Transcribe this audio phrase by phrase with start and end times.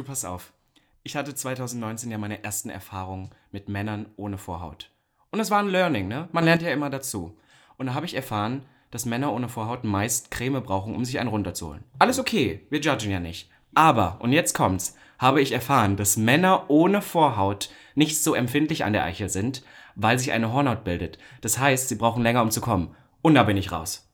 [0.00, 0.54] Du pass auf.
[1.02, 4.90] Ich hatte 2019 ja meine ersten Erfahrungen mit Männern ohne Vorhaut.
[5.30, 6.26] Und es war ein Learning, ne?
[6.32, 7.36] Man lernt ja immer dazu.
[7.76, 11.28] Und da habe ich erfahren, dass Männer ohne Vorhaut meist Creme brauchen, um sich einen
[11.28, 11.84] runterzuholen.
[11.98, 13.50] Alles okay, wir judgen ja nicht.
[13.74, 18.94] Aber, und jetzt kommt's, habe ich erfahren, dass Männer ohne Vorhaut nicht so empfindlich an
[18.94, 19.62] der Eichel sind,
[19.96, 21.18] weil sich eine Hornhaut bildet.
[21.42, 22.96] Das heißt, sie brauchen länger, um zu kommen.
[23.20, 24.10] Und da bin ich raus.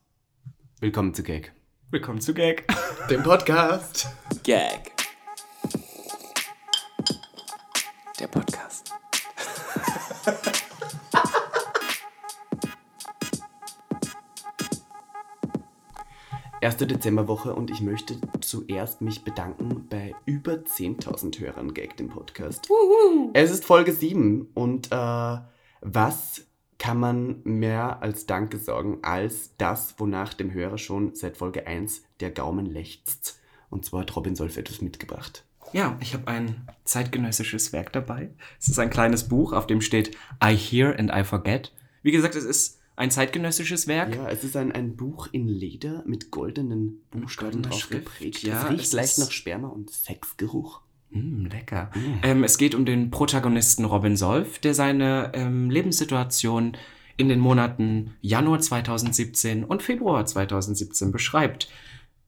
[0.80, 1.52] Willkommen zu Gag.
[1.92, 2.64] Willkommen zu Gag.
[3.08, 4.08] Dem Podcast.
[4.42, 4.95] Gag.
[8.18, 8.94] Der Podcast.
[16.62, 22.68] Erste Dezemberwoche und ich möchte zuerst mich bedanken bei über 10.000 Hörern Gag dem Podcast.
[23.34, 25.38] Es ist Folge 7 und äh,
[25.82, 26.46] was
[26.78, 32.02] kann man mehr als Danke sagen, als das, wonach dem Hörer schon seit Folge 1
[32.20, 33.40] der Gaumen lechzt.
[33.68, 35.45] Und zwar hat Robin Solf etwas mitgebracht.
[35.72, 38.30] Ja, ich habe ein zeitgenössisches Werk dabei.
[38.58, 41.72] Es ist ein kleines Buch, auf dem steht I Hear and I Forget.
[42.02, 44.16] Wie gesagt, es ist ein zeitgenössisches Werk.
[44.16, 48.42] Ja, es ist ein, ein Buch in Leder mit goldenen Buchstaben drauf Schrift, geprägt.
[48.42, 50.80] ja, es riecht leicht nach Sperma und Sexgeruch.
[51.10, 51.90] Mm, lecker.
[52.22, 56.76] Ähm, es geht um den Protagonisten Robin Solf, der seine ähm, Lebenssituation
[57.18, 61.68] in den Monaten Januar 2017 und Februar 2017 beschreibt.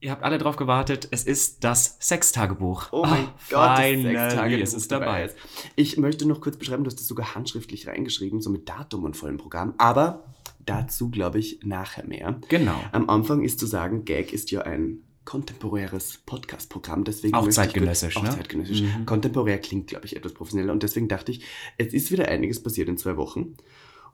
[0.00, 2.92] Ihr habt alle drauf gewartet, es ist das Sextagebuch.
[2.92, 5.24] Oh mein Ah, Gott, finally, das Sextagebuch es ist dabei.
[5.24, 5.36] ist.
[5.74, 9.16] Ich möchte noch kurz beschreiben, du hast das sogar handschriftlich reingeschrieben, so mit Datum und
[9.16, 9.74] vollem Programm.
[9.78, 10.24] Aber
[10.64, 12.40] dazu, glaube ich, nachher mehr.
[12.48, 12.78] Genau.
[12.92, 18.14] Am Anfang ist zu sagen, Gag ist ja ein kontemporäres Podcast-Programm, deswegen Auch ich zeitgenössisch,
[18.14, 18.30] kurz, ne?
[18.30, 18.82] Auch zeitgenössisch.
[18.82, 19.04] Mhm.
[19.04, 21.44] Kontemporär klingt, glaube ich, etwas professioneller und deswegen dachte ich,
[21.76, 23.54] es ist wieder einiges passiert in zwei Wochen.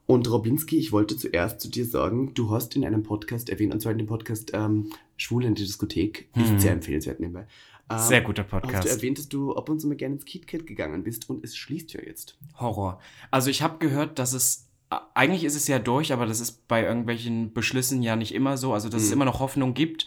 [0.06, 3.80] Und Robinski, ich wollte zuerst zu dir sagen, du hast in einem Podcast erwähnt, und
[3.80, 6.42] zwar in dem Podcast ähm, Schwule in die Diskothek, Mhm.
[6.44, 7.46] ist sehr empfehlenswert nebenbei.
[7.90, 8.88] Ähm, Sehr guter Hast du Podcast.
[8.88, 11.92] erwähnt, dass du ab und zu mal gerne ins KitKat gegangen bist und es schließt
[11.92, 12.38] ja jetzt.
[12.58, 12.98] Horror.
[13.30, 14.68] Also ich habe gehört, dass es
[15.14, 18.72] eigentlich ist es ja durch, aber das ist bei irgendwelchen Beschlüssen ja nicht immer so.
[18.72, 19.14] Also dass es Mhm.
[19.14, 20.06] immer noch Hoffnung gibt.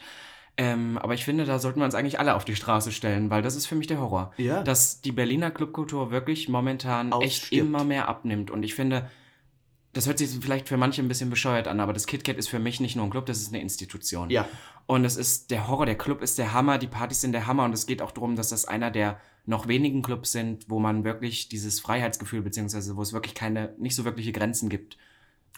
[0.60, 3.44] Ähm, aber ich finde, da sollten wir uns eigentlich alle auf die Straße stellen, weil
[3.44, 4.34] das ist für mich der Horror.
[4.38, 4.64] Ja.
[4.64, 7.68] Dass die Berliner Clubkultur wirklich momentan echt Ausstirbt.
[7.68, 8.50] immer mehr abnimmt.
[8.50, 9.08] Und ich finde,
[9.98, 12.60] das hört sich vielleicht für manche ein bisschen bescheuert an, aber das KitKat ist für
[12.60, 14.30] mich nicht nur ein Club, das ist eine Institution.
[14.30, 14.48] Ja.
[14.86, 17.66] Und es ist der Horror, der Club ist der Hammer, die Partys sind der Hammer
[17.66, 21.04] und es geht auch darum, dass das einer der noch wenigen Clubs sind, wo man
[21.04, 24.98] wirklich dieses Freiheitsgefühl, beziehungsweise wo es wirklich keine, nicht so wirkliche Grenzen gibt.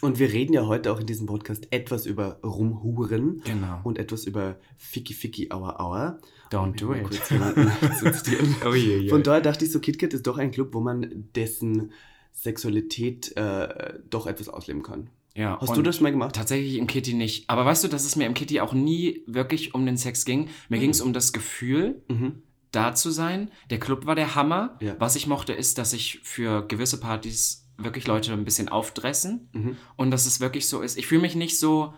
[0.01, 3.81] Und wir reden ja heute auch in diesem Podcast etwas über Rumhuren Genau.
[3.83, 6.19] und etwas über Ficky Ficky Aua Aua.
[6.49, 7.03] Don't do it.
[7.03, 7.19] kurz.
[7.31, 9.09] Oh.
[9.09, 11.91] Von daher dachte ich so, KitKat ist doch ein Club, wo man dessen
[12.31, 15.09] Sexualität äh, doch etwas ausleben kann.
[15.35, 16.35] ja, Hast du das schon mal gemacht?
[16.35, 17.49] Tatsächlich im Kitty nicht.
[17.49, 20.49] Aber weißt du, dass es mir im Kitty auch nie wirklich um den Sex ging?
[20.69, 22.41] Mir ging es um das Gefühl, Mhm.
[22.71, 23.51] da zu sein.
[23.69, 24.77] Der Club war der Hammer.
[24.81, 24.95] Ja.
[24.99, 29.49] Was ich mochte, ist, dass sich für gewisse Partys wirklich Leute ein bisschen aufdressen.
[29.53, 29.77] Mhm.
[29.95, 30.97] Und dass es wirklich so ist.
[30.97, 31.93] Ich fühle mich nicht so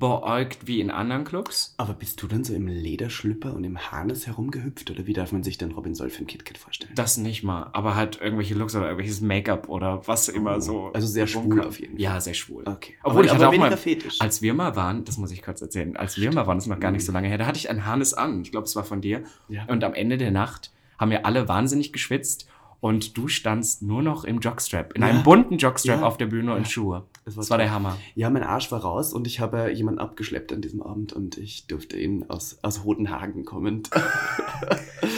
[0.00, 1.74] beäugt wie in anderen Clubs.
[1.76, 5.44] Aber bist du dann so im Lederschlüpper und im Harness herumgehüpft oder wie darf man
[5.44, 6.90] sich denn Robin Solf im KitKat vorstellen?
[6.96, 7.70] Das nicht mal.
[7.74, 10.60] Aber halt irgendwelche Looks oder irgendwelches Make-up oder was immer Oh.
[10.60, 10.90] so.
[10.94, 11.68] Also sehr schwul rumkam.
[11.68, 12.00] auf jeden Fall.
[12.02, 12.64] Ja, sehr schwul.
[12.66, 12.94] Okay.
[13.04, 14.20] Obwohl ich hatte auch weniger mal, Fetisch.
[14.20, 16.70] als wir mal waren, das muss ich kurz erzählen, als wir mal waren, das ist
[16.70, 18.40] noch gar nicht so lange her, da hatte ich ein Harness an.
[18.42, 19.22] Ich glaube, es war von dir.
[19.48, 19.66] Ja.
[19.66, 22.48] Und am Ende der Nacht haben wir alle wahnsinnig geschwitzt
[22.80, 25.08] und du standst nur noch im Jockstrap, in Ja.
[25.08, 26.06] einem bunten Jockstrap Ja.
[26.06, 26.68] auf der Bühne und Ja.
[26.68, 27.06] Schuhe.
[27.24, 27.64] Das Das war war, toll.
[27.66, 27.98] der Hammer.
[28.14, 31.66] Ja, mein Arsch war raus und ich habe jemanden abgeschleppt an diesem Abend und ich
[31.66, 33.90] durfte ihn aus, aus Hodenhagen kommend.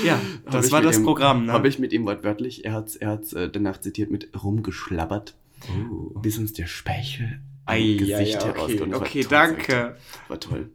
[0.04, 1.52] Ja, das war das ihm- Programm, ne?
[1.52, 5.34] Habe ich mit ihm wortwörtlich, er hat er hat's, äh, danach zitiert mit rumgeschlabbert,
[5.76, 6.18] Uh.
[6.20, 8.08] bis uns der Speichel Ei, Gesicht
[8.42, 8.78] ja, ja, okay.
[8.78, 9.96] Das war okay toll, danke.
[10.28, 10.70] War toll.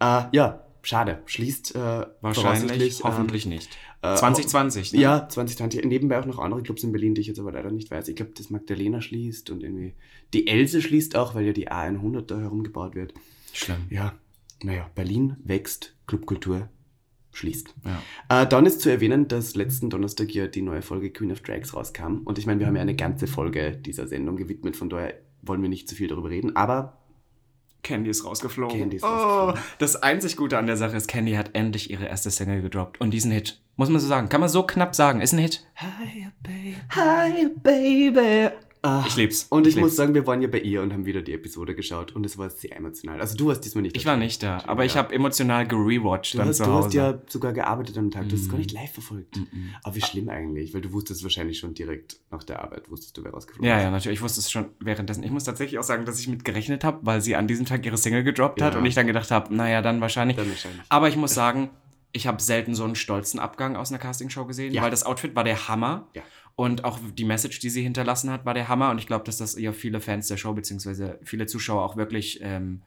[0.00, 1.22] Äh, ja, schade.
[1.26, 1.78] Schließt äh,
[2.20, 3.78] Wahrscheinlich, voraussichtlich, hoffentlich nicht.
[4.02, 5.00] Äh, 2020, ne?
[5.00, 5.84] Ja, 2020.
[5.84, 8.08] Nebenbei auch noch andere Clubs in Berlin, die ich jetzt aber leider nicht weiß.
[8.08, 9.94] Ich glaube, das Magdalena schließt und irgendwie
[10.34, 13.14] die Else schließt auch, weil ja die A100 da herumgebaut wird.
[13.52, 13.86] Schlimm.
[13.90, 14.14] Ja,
[14.62, 16.68] naja, Berlin wächst, Clubkultur
[17.32, 17.74] schließt.
[17.84, 18.42] Ja.
[18.42, 21.74] Äh, dann ist zu erwähnen, dass letzten Donnerstag ja die neue Folge Queen of Drags
[21.74, 22.22] rauskam.
[22.24, 25.62] Und ich meine, wir haben ja eine ganze Folge dieser Sendung gewidmet, von daher wollen
[25.62, 26.56] wir nicht zu viel darüber reden.
[26.56, 27.01] Aber
[27.82, 28.78] Candy ist rausgeflogen.
[28.78, 29.62] Candy ist oh, rausgeflogen.
[29.78, 33.00] Das einzig Gute an der Sache ist, Candy hat endlich ihre erste Single gedroppt.
[33.00, 35.66] Und diesen Hit, muss man so sagen, kann man so knapp sagen, ist ein Hit.
[35.76, 36.76] Hi, baby.
[36.90, 38.50] Hi, baby.
[38.84, 39.46] Ah, Ich lieb's.
[39.48, 41.74] Und ich, Ich muss sagen, wir waren ja bei ihr und haben wieder die Episode
[41.76, 43.20] geschaut und es war sehr emotional.
[43.20, 44.14] Also du warst diesmal nicht Ich dabei.
[44.14, 45.02] war nicht da, aber ich Ja.
[45.04, 46.86] habe emotional gerewatcht Du dann hast, zu du Hause.
[46.86, 48.28] hast ja sogar gearbeitet am Tag.
[48.28, 49.36] Du hast es gar nicht live verfolgt.
[49.36, 49.70] Mhm.
[49.84, 53.22] Aber wie schlimm eigentlich, weil du wusstest wahrscheinlich schon direkt nach der Arbeit, wusstest du,
[53.22, 53.82] wer rausgeflogen Ja, ist.
[53.84, 54.18] ja, natürlich.
[54.18, 55.22] Ich wusste es schon währenddessen.
[55.22, 57.86] Ich muss tatsächlich auch sagen, dass ich mit gerechnet habe, weil sie an diesem Tag
[57.86, 58.80] ihre Single gedroppt hat Ja.
[58.80, 60.36] und ich dann gedacht habe, naja, dann wahrscheinlich.
[60.36, 60.82] Dann wahrscheinlich.
[60.88, 61.70] Aber ich muss sagen,
[62.14, 64.82] ich habe selten so einen stolzen Abgang aus einer Castingshow gesehen, Ja.
[64.82, 66.08] weil das Outfit war der Hammer.
[66.14, 66.22] Ja.
[66.54, 68.90] Und auch die Message, die sie hinterlassen hat, war der Hammer.
[68.90, 72.40] Und ich glaube, dass das ja viele Fans der Show, beziehungsweise viele Zuschauer auch wirklich
[72.42, 72.82] ähm,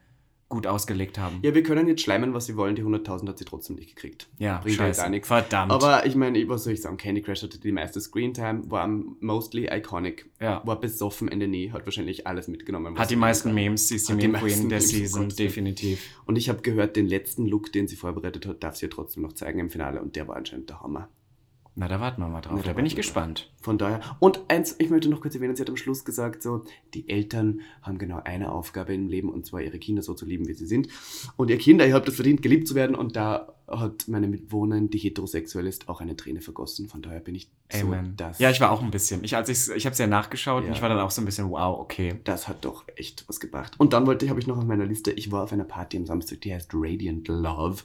[0.48, 1.40] gut ausgelegt haben.
[1.42, 2.76] Ja, wir können jetzt schleimen, was wir wollen.
[2.76, 4.30] Die 100.000 hat sie trotzdem nicht gekriegt.
[4.38, 5.06] Ja, Bringt halt scheiße.
[5.06, 5.28] auch nichts.
[5.28, 5.72] Verdammt.
[5.72, 6.98] Aber ich meine, was soll ich sagen?
[6.98, 10.62] Candy Crush hatte die meiste Screentime, war mostly iconic, ja.
[10.66, 12.98] war besoffen in der Nähe, hat wahrscheinlich alles mitgenommen.
[12.98, 13.56] Hat die sie meisten kann.
[13.56, 16.22] Memes, sie ist die Meme Queen der um Season, definitiv.
[16.26, 19.24] Und ich habe gehört, den letzten Look, den sie vorbereitet hat, darf sie ja trotzdem
[19.24, 21.10] noch zeigen im Finale und der war anscheinend der Hammer.
[21.78, 22.54] Na, da warten wir mal drauf.
[22.56, 23.52] Na, da da bin ich gespannt.
[23.62, 24.00] Von daher.
[24.20, 26.64] Und eins, ich möchte noch kurz erwähnen, sie hat am Schluss gesagt, so,
[26.94, 30.48] die Eltern haben genau eine Aufgabe im Leben und zwar ihre Kinder so zu lieben,
[30.48, 30.88] wie sie sind.
[31.36, 32.96] Und ihr Kinder, ihr habt es verdient, geliebt zu werden.
[32.96, 36.88] Und da hat meine Mitwohnerin, die heterosexuell ist, auch eine Träne vergossen.
[36.88, 38.14] Von daher bin ich so, Amen.
[38.16, 39.24] das, ja, ich war auch ein bisschen.
[39.26, 40.70] Ich, als ich, ich habe es ja nachgeschaut Ja.
[40.70, 42.16] und ich war dann auch so ein bisschen, wow, okay.
[42.24, 43.74] das hat doch echt was gebracht.
[43.80, 45.98] Und dann wollte ich, habe ich noch auf meiner Liste, ich war auf einer Party
[45.98, 47.84] am Samstag, die heißt Radiant Love.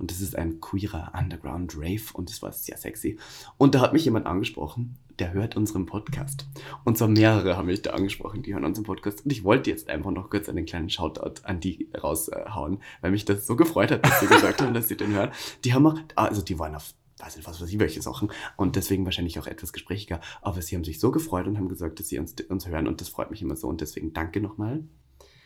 [0.00, 3.18] Und das ist ein queerer Underground Rave und das war sehr sexy.
[3.58, 6.46] Und da hat mich jemand angesprochen, der hört unseren Podcast.
[6.84, 9.24] Und zwar mehrere haben mich da angesprochen, die hören unseren Podcast.
[9.24, 13.26] Und ich wollte jetzt einfach noch kurz einen kleinen Shoutout an die raushauen, weil mich
[13.26, 15.30] das so gefreut hat, dass sie gesagt haben, dass sie den hören.
[15.64, 18.32] Die haben auch, also die waren auf weiß nicht, was weiß ich, welche Sachen.
[18.56, 20.20] Und deswegen wahrscheinlich auch etwas gesprächiger.
[20.40, 22.88] Aber sie haben sich so gefreut und haben gesagt, dass sie uns, uns hören.
[22.88, 23.68] Und das freut mich immer so.
[23.68, 24.84] Und deswegen danke nochmal.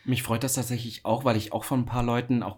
[0.05, 2.57] Mich freut das tatsächlich auch, weil ich auch von ein paar Leuten, auch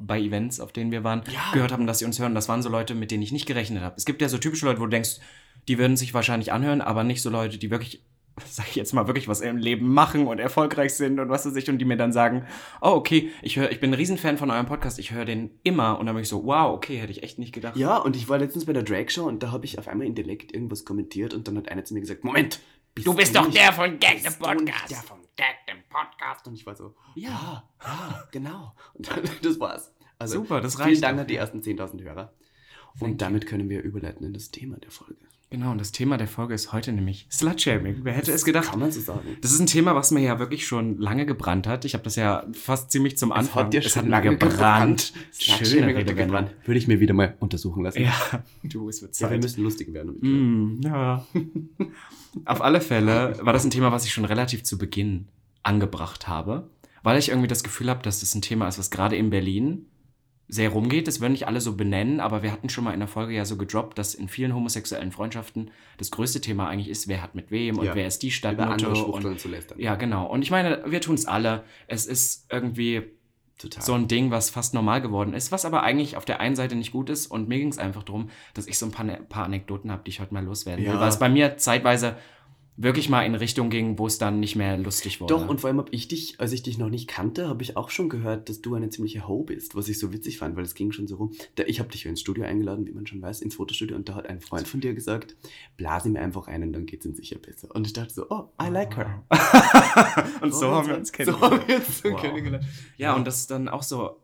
[0.00, 1.52] bei Events, auf denen wir waren, Ja.
[1.52, 2.34] gehört haben, dass sie uns hören.
[2.34, 3.94] Das waren so Leute, mit denen ich nicht gerechnet habe.
[3.96, 5.18] Es gibt ja so typische Leute, wo du denkst,
[5.68, 8.02] die würden sich wahrscheinlich anhören, aber nicht so Leute, die wirklich,
[8.46, 11.54] sag ich jetzt mal, wirklich was im Leben machen und erfolgreich sind und was weiß
[11.56, 12.46] ich, und die mir dann sagen,
[12.80, 15.98] oh, okay, ich, hör, ich bin ein Riesenfan von eurem Podcast, ich höre den immer.
[15.98, 17.76] Und dann bin ich so, wow, okay, hätte ich echt nicht gedacht.
[17.76, 20.06] Ja, und ich war letztens bei der Drag Show und da habe ich auf einmal
[20.06, 22.60] in Dialekt irgendwas kommentiert und dann hat einer zu mir gesagt, Moment,
[22.96, 24.90] Du bist doch nicht- der von Gag the bist Podcast.
[24.90, 26.46] Der von Gag the Podcast.
[26.46, 27.66] Und ich war so, Ja.
[27.82, 28.74] ja, genau.
[28.92, 29.94] Und dann, das war's.
[30.18, 32.34] Also, Super, das Vielen reicht Dank auch, an die ersten 10.000 Hörer.
[32.98, 35.29] Und damit können wir überleiten in das Thema der Folge.
[35.52, 37.96] Genau, und das Thema der Folge ist heute nämlich Slutshaming.
[38.04, 38.70] Wer hätte es gedacht?
[38.70, 39.36] Kann man so sagen.
[39.42, 41.84] Das ist ein Thema, was mir ja wirklich schon lange gebrannt hat.
[41.84, 43.64] Ich habe das ja fast ziemlich zum Anfang.
[43.64, 45.12] hat dir es schon hat lange gebrannt.
[45.36, 46.52] Schöne Schöne Rede gebrannt.
[46.64, 48.00] Würde ich mir wieder mal untersuchen lassen.
[48.00, 48.12] Ja,
[48.62, 49.42] du, es wird Ja, wir Zeit.
[49.42, 50.18] müssen lustig werden.
[50.20, 51.26] Mm, ja.
[52.44, 55.26] Auf alle Fälle war das ein Thema, was ich schon relativ zu Beginn
[55.64, 56.70] angebracht habe,
[57.02, 59.86] weil ich irgendwie das Gefühl habe, dass das ein Thema ist, was gerade in Berlin
[60.52, 61.06] sehr rumgeht.
[61.06, 63.44] Das würden nicht alle so benennen, aber wir hatten schon mal in der Folge ja
[63.44, 67.50] so gedroppt, dass in vielen homosexuellen Freundschaften das größte Thema eigentlich ist, wer hat mit
[67.52, 67.94] wem und Ja.
[67.94, 68.70] wer ist die Über Stadtmutter.
[68.72, 69.78] andere Und, Schwuchteln zu lästern.
[69.78, 70.26] ja, genau.
[70.26, 71.62] Und ich meine, wir tun es alle.
[71.86, 73.02] Es ist irgendwie
[73.58, 73.82] total.
[73.84, 76.74] so ein Ding, was fast normal geworden ist, was aber eigentlich auf der einen Seite
[76.74, 77.28] nicht gut ist.
[77.28, 80.02] Und mir ging es einfach darum, dass ich so ein paar, ne- paar Anekdoten habe,
[80.04, 80.92] die ich heute mal loswerden will.
[80.94, 81.00] Ja.
[81.00, 82.16] Weil es bei mir zeitweise
[82.82, 85.34] wirklich mal in Richtung ging, wo es dann nicht mehr lustig wurde.
[85.34, 87.76] Doch, und vor allem habe ich dich, als ich dich noch nicht kannte, habe ich
[87.76, 90.64] auch schon gehört, dass du eine ziemliche Ho bist, was ich so witzig fand, weil
[90.64, 91.32] es ging schon so rum.
[91.56, 94.08] Da, ich habe dich ja ins Studio eingeladen, wie man schon weiß, ins Fotostudio, und
[94.08, 95.36] da hat ein Freund von dir gesagt,
[95.76, 97.68] blas ihm einfach ein und dann geht's ihm sicher besser.
[97.74, 99.22] Und ich dachte so, oh, I like her.
[100.40, 101.52] und so haben wir uns So kennengelernt.
[101.60, 102.20] haben wir uns Wow.
[102.20, 102.64] kennengelernt.
[102.96, 104.16] Ja, und dass dann auch so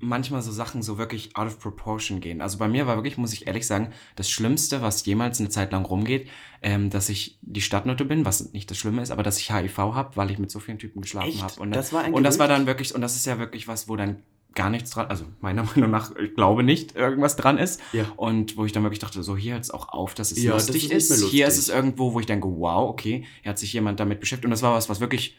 [0.00, 2.40] manchmal so Sachen so wirklich out of proportion gehen.
[2.40, 5.72] Also bei mir war wirklich, muss ich ehrlich sagen, das Schlimmste, was jemals eine Zeit
[5.72, 6.28] lang rumgeht,
[6.62, 9.76] ähm, dass ich die Stadtnote bin, was nicht das Schlimme ist, aber dass ich HIV
[9.78, 11.60] habe, weil ich mit so vielen Typen geschlafen habe.
[11.60, 13.96] Und, Das war und das war dann wirklich, und das ist ja wirklich was, wo
[13.96, 14.22] dann
[14.54, 17.80] gar nichts dran, also meiner Meinung nach, ich glaube nicht, irgendwas dran ist.
[17.92, 18.04] Ja.
[18.16, 20.52] Und wo ich dann wirklich dachte, so hier hört es auch auf, dass es Ja,
[20.52, 21.10] das lustig ist nicht ist.
[21.10, 21.30] mehr lustig.
[21.36, 24.46] Hier ist es irgendwo, wo ich denke, wow, okay, hier hat sich jemand damit beschäftigt.
[24.46, 25.36] Und das war was, was wirklich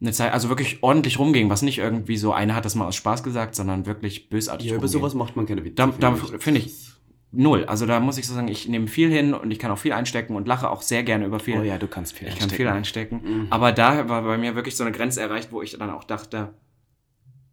[0.00, 2.94] eine Zeit, also wirklich ordentlich rumging, was nicht irgendwie so, einer hat das mal aus
[2.96, 5.00] Spaß gesagt, sondern wirklich bösartig Ja, über rumging.
[5.00, 5.74] sowas macht man keine Witze.
[5.74, 6.66] Da- da finde ich.
[6.66, 6.88] ich-
[7.30, 7.66] Null.
[7.66, 9.92] Also da muss ich so sagen, ich nehme viel hin und ich kann auch viel
[9.92, 11.58] einstecken und lache auch sehr gerne über viel.
[11.58, 13.20] Oh ja, du kannst viel ich kann viel einstecken.
[13.22, 13.46] Mhm.
[13.50, 16.54] Aber da war bei mir wirklich so eine Grenze erreicht, wo ich dann auch dachte,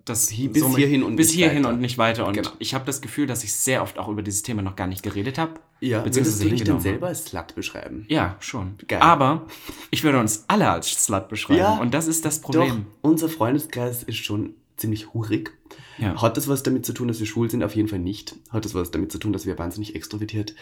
[0.06, 1.74] das Hi- bis hierhin und bis nicht hierhin weiter.
[1.74, 2.28] und nicht weiter.
[2.28, 2.52] Und Genau.
[2.60, 5.04] ich habe das Gefühl, dass ich sehr oft auch über dieses Thema noch gar nicht
[5.04, 5.54] geredet habe.
[5.82, 8.06] Ja, beziehungsweise würdest du dich denn selber als Slut beschreiben?
[8.08, 8.76] Ja, schon.
[8.88, 9.02] Geil.
[9.02, 9.46] Aber
[9.92, 11.60] ich würde uns alle als Slut beschreiben.
[11.60, 12.86] Ja, und das ist das Doch, Problem.
[13.02, 15.52] unser Freundeskreis ist schon ziemlich hurig.
[15.98, 16.22] Ja.
[16.22, 17.64] Hat das was damit zu tun, dass wir schwul sind?
[17.64, 18.36] Auf jeden Fall nicht.
[18.50, 20.54] Hat das was damit zu tun, dass wir wahnsinnig extrovertiert,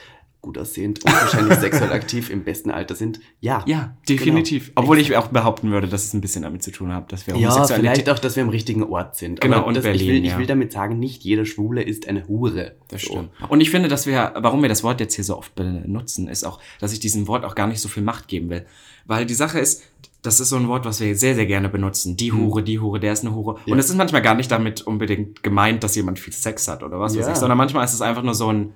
[0.41, 3.19] gut aussehend und wahrscheinlich sexuell aktiv im besten Alter sind?
[3.39, 3.63] Ja.
[3.67, 4.71] Ja, definitiv.
[4.75, 7.35] Obwohl ich auch behaupten würde, dass es ein bisschen damit zu tun hat, dass wir
[7.35, 9.41] Ja, Homosexualität- vielleicht auch, dass wir am richtigen Ort sind.
[9.41, 10.37] Genau, und das, ich, Berlin, will, ich ja.
[10.37, 12.75] will damit sagen, nicht jeder Schwule ist eine Hure.
[12.89, 13.13] Das So.
[13.13, 13.29] stimmt.
[13.49, 16.43] Und ich finde, dass wir, warum wir das Wort jetzt hier so oft benutzen, ist
[16.43, 18.65] auch, dass ich diesem Wort auch gar nicht so viel Macht geben will.
[19.05, 19.83] Weil die Sache ist,
[20.24, 22.18] das ist so ein Wort, was wir sehr, sehr gerne benutzen.
[22.18, 23.60] Die Hure, die Hure, der ist eine Hure.
[23.65, 23.74] Ja.
[23.74, 27.00] Und es ist manchmal gar nicht damit unbedingt gemeint, dass jemand viel Sex hat oder
[27.00, 27.32] was weiß Ja.
[27.34, 28.74] ich, sondern manchmal ist es einfach nur so ein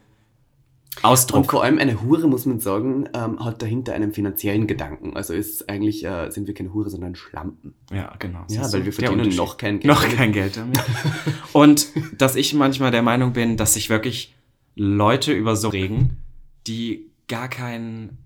[1.03, 1.37] Ausdruck.
[1.37, 5.15] Und vor allem eine Hure, muss man sagen, ähm, hat dahinter einen finanziellen Gedanken.
[5.15, 7.75] Also ist eigentlich, äh, sind wir keine Hure, sondern Schlampen.
[7.91, 8.45] Ja, genau.
[8.49, 9.85] Ja, weil wir verdienen noch kein Geld.
[9.93, 10.17] noch damit.
[10.17, 10.79] kein Geld damit.
[11.53, 11.87] Und
[12.17, 14.35] dass ich manchmal der Meinung bin, dass sich wirklich
[14.75, 16.17] Leute über so regen,
[16.65, 18.17] die gar kein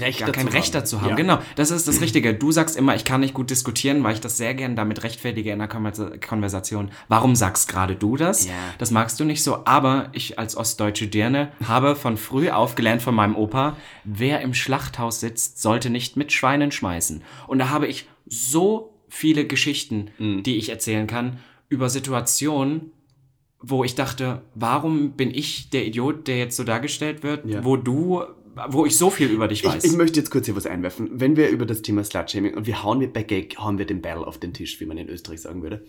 [0.00, 0.80] Recht gar kein dazu Recht haben.
[0.82, 1.08] dazu haben.
[1.10, 1.14] Ja.
[1.16, 2.34] Genau, das ist das Richtige.
[2.34, 5.50] Du sagst immer, ich kann nicht gut diskutieren, weil ich das sehr gern damit rechtfertige
[5.52, 6.90] in einer Konversa- Konversation.
[7.08, 8.46] Warum sagst gerade du das?
[8.46, 8.52] Ja.
[8.78, 13.02] Das magst du nicht so, aber ich als ostdeutsche Dirne habe von früh auf gelernt
[13.02, 17.22] von meinem Opa, wer im Schlachthaus sitzt, sollte nicht mit Schweinen schmeißen.
[17.46, 20.42] Und da habe ich so viele Geschichten, Mhm.
[20.42, 21.38] die ich erzählen kann,
[21.68, 22.92] über Situationen,
[23.60, 27.64] wo ich dachte, warum bin ich der Idiot, der jetzt so dargestellt wird, Ja.
[27.64, 28.22] wo du,
[28.68, 29.84] wo ich so viel über dich weiß.
[29.84, 31.10] Ich, ich möchte jetzt kurz hier was einwerfen.
[31.12, 34.00] Wenn wir über das Thema Slutshaming und wir hauen mit bei Gag, hauen wir den
[34.00, 35.84] Battle auf den Tisch, wie man in Österreich sagen würde.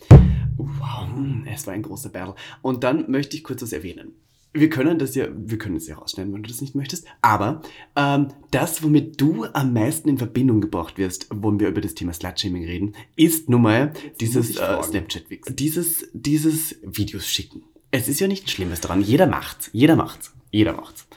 [0.57, 2.35] Wow, hm, es war ein großer Battle.
[2.61, 4.15] Und dann möchte ich kurz was erwähnen.
[4.53, 7.05] Wir können das ja, wir können es ja rausschneiden, wenn du das nicht möchtest.
[7.21, 7.61] Aber
[7.95, 12.13] ähm, das, womit du am meisten in Verbindung gebracht wirst, wenn wir über das Thema
[12.13, 14.83] Slutshaming reden, ist nun mal dieses äh.
[14.83, 15.53] Snapchat-Wix.
[15.55, 17.63] Dieses, dieses Videos schicken.
[17.91, 19.01] Es ist ja nichts Schlimmes daran.
[19.01, 19.69] Jeder macht's.
[19.73, 20.33] Jeder macht's.
[20.51, 21.07] Jeder macht's.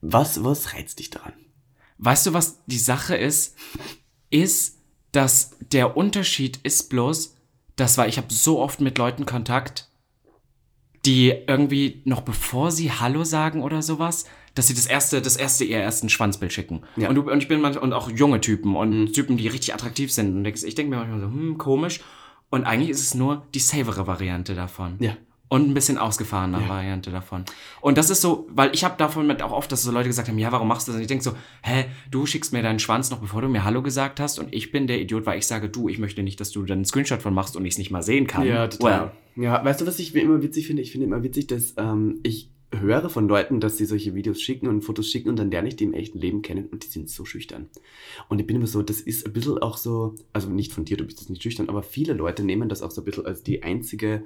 [0.00, 1.32] Was, was reizt dich daran?
[1.98, 3.56] Weißt du, was die Sache ist?
[4.30, 4.78] Ist,
[5.12, 7.34] dass der Unterschied ist bloß,
[7.76, 9.88] das war, ich habe so oft mit Leuten Kontakt,
[11.06, 15.64] die irgendwie noch bevor sie Hallo sagen oder sowas, dass sie das erste, das erste
[15.64, 16.82] ihr ersten Schwanzbild schicken.
[16.96, 17.08] Ja.
[17.08, 20.12] Und, du, und ich bin manchmal, und auch junge Typen und Typen, die richtig attraktiv
[20.12, 20.36] sind.
[20.36, 22.00] Und ich denke mir manchmal so, hm, komisch.
[22.50, 24.96] Und eigentlich ist es nur die savere Variante davon.
[24.98, 25.16] Ja.
[25.50, 27.44] Und ein bisschen ausgefahrener Variante davon.
[27.80, 30.38] Und das ist so, weil ich habe davon auch oft, dass so Leute gesagt haben,
[30.38, 30.96] ja, warum machst du das?
[30.96, 33.82] Und ich denke so, hä, du schickst mir deinen Schwanz noch, bevor du mir Hallo
[33.82, 36.50] gesagt hast und ich bin der Idiot, weil ich sage, du, ich möchte nicht, dass
[36.50, 38.44] du dann einen Screenshot von machst und ich es nicht mal sehen kann.
[38.82, 40.82] Well, Ja, weißt du, was ich immer witzig finde?
[40.82, 44.68] Ich finde immer witzig, dass ähm, ich höre von Leuten, dass sie solche Videos schicken
[44.68, 47.08] und Fotos schicken und dann lerne ich die im echten Leben kennen und die sind
[47.08, 47.68] so schüchtern.
[48.28, 50.96] Und ich bin immer so, das ist ein bisschen auch so, also nicht von dir,
[50.96, 53.42] du bist das nicht schüchtern, aber viele Leute nehmen das auch so ein bisschen als
[53.42, 54.24] die einzige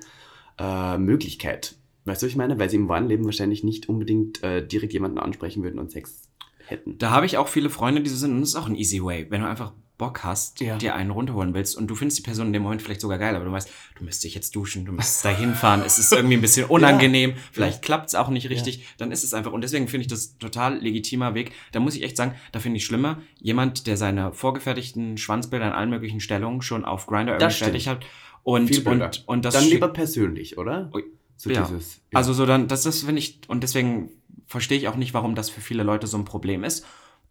[0.59, 1.76] äh, Möglichkeit.
[2.04, 2.59] Weißt du, was ich meine?
[2.59, 6.28] Weil sie im wahren Leben wahrscheinlich nicht unbedingt äh, direkt jemanden ansprechen würden und Sex
[6.66, 6.99] hätten.
[6.99, 9.02] Da habe ich auch viele Freunde, die so sind und das ist auch ein easy
[9.02, 9.26] way.
[9.30, 10.78] Wenn du einfach Bock hast, Ja.
[10.78, 13.37] dir einen runterholen willst und du findest die Person in dem Moment vielleicht sogar geil,
[13.37, 16.35] aber du weißt, du müsstest dich jetzt duschen, du müsstest da hinfahren, es ist irgendwie
[16.35, 20.02] ein bisschen unangenehm, vielleicht klappt's auch nicht richtig, dann ist es einfach, und deswegen finde
[20.02, 21.52] ich das total legitimer Weg.
[21.71, 25.73] Da muss ich echt sagen, da finde ich schlimmer, jemand, der seine vorgefertigten Schwanzbilder in
[25.73, 27.06] allen möglichen Stellungen schon auf
[27.54, 27.66] stimmt.
[27.71, 28.04] fertig hat
[28.42, 30.90] und, und, und das dann lieber persönlich, oder?
[30.94, 31.04] Ui,
[31.37, 31.62] So ja.
[31.62, 31.96] dieses.
[32.11, 32.18] ja.
[32.18, 34.11] Also so dann, das ist, finde ich, und deswegen
[34.46, 36.84] verstehe ich auch nicht, warum das für viele Leute so ein Problem ist.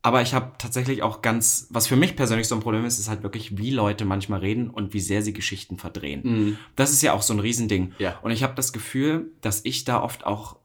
[0.03, 3.07] Aber ich habe tatsächlich auch ganz, was für mich persönlich so ein Problem ist, ist
[3.07, 6.21] halt wirklich, wie Leute manchmal reden und wie sehr sie Geschichten verdrehen.
[6.23, 6.57] Mhm.
[6.75, 7.93] Das ist ja auch so ein Riesending.
[7.99, 8.17] Ja.
[8.23, 10.55] Und ich habe das Gefühl, dass ich da oft auch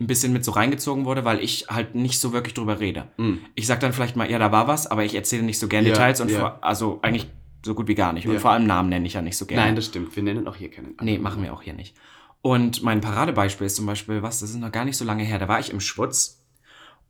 [0.00, 3.08] ein bisschen mit so reingezogen wurde, weil ich halt nicht so wirklich drüber rede.
[3.18, 3.40] Mhm.
[3.54, 5.88] Ich sag dann vielleicht mal, ja, da war was, aber ich erzähle nicht so gerne
[5.88, 6.38] Ja, Details und ja.
[6.38, 7.26] vor, also eigentlich
[7.64, 8.26] so gut wie gar nicht.
[8.26, 8.40] Und Ja.
[8.40, 9.62] vor allem Namen nenne ich ja nicht so gerne.
[9.64, 10.14] Nein, das stimmt.
[10.16, 10.94] Wir nennen auch hier keinen.
[11.00, 11.94] Nee, machen wir auch hier nicht.
[12.42, 15.38] Und mein Paradebeispiel ist zum Beispiel, was, das ist noch gar nicht so lange her,
[15.38, 16.42] da war ich im Schwutz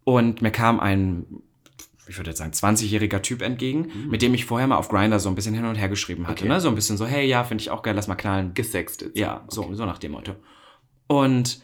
[0.03, 1.25] und mir kam ein,
[2.09, 5.29] ich würde jetzt sagen, 20-jähriger Typ entgegen, mit dem ich vorher mal auf Grinder so
[5.29, 6.43] ein bisschen hin und her geschrieben hatte.
[6.43, 6.49] Okay.
[6.53, 6.61] Ne?
[6.61, 8.55] So ein bisschen so, hey, ja, finde ich auch geil, lass mal knallen.
[8.55, 9.17] Gesextet.
[9.17, 10.35] Ja, so, so nach dem Motto.
[11.07, 11.63] Und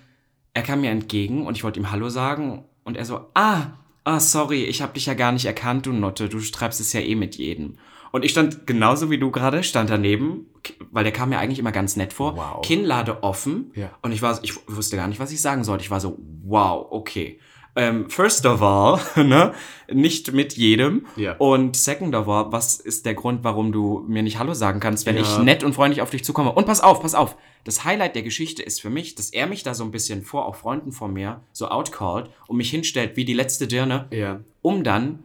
[0.55, 3.73] er kam mir entgegen und ich wollte ihm Hallo sagen und er so, ah,
[4.05, 7.01] ah, sorry, ich habe dich ja gar nicht erkannt, du Notte, du treibst es ja
[7.01, 7.79] eh mit jedem.
[8.13, 10.47] Und ich stand genauso wie du gerade, stand daneben,
[10.91, 12.63] weil der kam mir eigentlich immer ganz nett vor, Wow.
[12.63, 13.91] Kinnlade offen Ja.
[14.03, 15.85] und ich war, ich wusste gar nicht, was ich sagen sollte.
[15.85, 17.39] Ich war so, wow, okay.
[17.79, 19.53] Ähm, first of all, ne,
[19.93, 21.05] nicht mit jedem.
[21.17, 21.37] Ja.
[21.37, 25.05] Und second of all, was ist der Grund, warum du mir nicht Hallo sagen kannst,
[25.05, 25.21] wenn Ja.
[25.23, 26.53] ich nett und freundlich auf dich zukomme?
[26.53, 27.37] Und pass auf, pass auf.
[27.65, 30.47] Das Highlight der Geschichte ist für mich, dass er mich da so ein bisschen vor,
[30.47, 34.41] auch Freunden von mir, so outcallt und mich hinstellt wie die letzte Dirne, Ja.
[34.63, 35.25] um dann,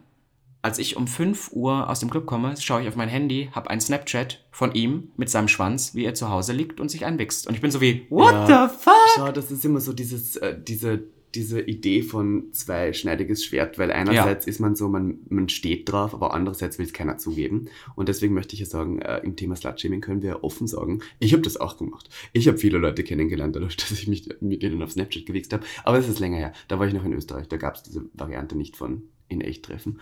[0.62, 3.66] als ich um 5 Uhr aus dem Club komme, schaue ich auf mein Handy, hab
[3.68, 7.48] einen Snapchat von ihm mit seinem Schwanz, wie er zu Hause liegt und sich einwichst.
[7.48, 8.68] Und ich bin so wie, what Ja.
[8.68, 8.94] the fuck?
[9.16, 11.02] Schau, das ist immer so dieses, äh, diese,
[11.34, 16.34] diese Idee von zweischneidiges Schwert, weil einerseits ist man so, man, man steht drauf, aber
[16.34, 17.68] andererseits will es keiner zugeben.
[17.96, 21.32] Und deswegen möchte ich ja sagen, äh, im Thema Slutshaming können wir offen sagen, ich
[21.32, 22.08] habe das auch gemacht.
[22.32, 25.64] Ich habe viele Leute kennengelernt, dadurch, dass ich mich mit denen auf Snapchat gewichst habe.
[25.84, 26.52] Aber es ist länger her.
[26.68, 29.64] Da war ich noch in Österreich, da gab es diese Variante nicht von in echt
[29.64, 30.00] treffen.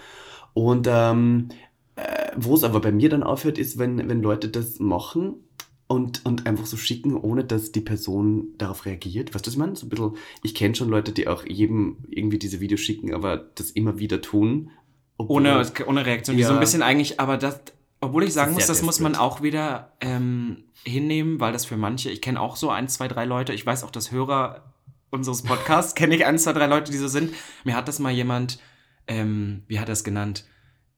[0.53, 1.49] Und ähm,
[1.97, 5.35] äh, wo es aber bei mir dann aufhört, ist, wenn, wenn Leute das machen
[5.87, 9.35] und, und einfach so schicken, ohne dass die Person darauf reagiert.
[9.35, 9.77] Weißt du, was ich meine?
[9.77, 13.37] So ein bisschen, ich kenne schon Leute, die auch jedem irgendwie diese Videos schicken, aber
[13.37, 14.71] das immer wieder tun.
[15.17, 16.37] Ohne, ohne Reaktion.
[16.37, 16.49] Die Ja.
[16.49, 17.61] so ein bisschen eigentlich, aber das,
[18.01, 19.35] obwohl ich sagen muss, das muss man desperate.
[19.35, 23.25] auch wieder ähm, hinnehmen, weil das für manche, ich kenne auch so ein, zwei, drei
[23.25, 24.73] Leute, ich weiß auch, dass Hörer
[25.11, 27.35] unseres Podcasts, kenne ich ein, zwei, drei Leute, die so sind.
[27.65, 28.61] Mir hat das mal jemand,
[29.07, 30.45] ähm, wie hat er es genannt,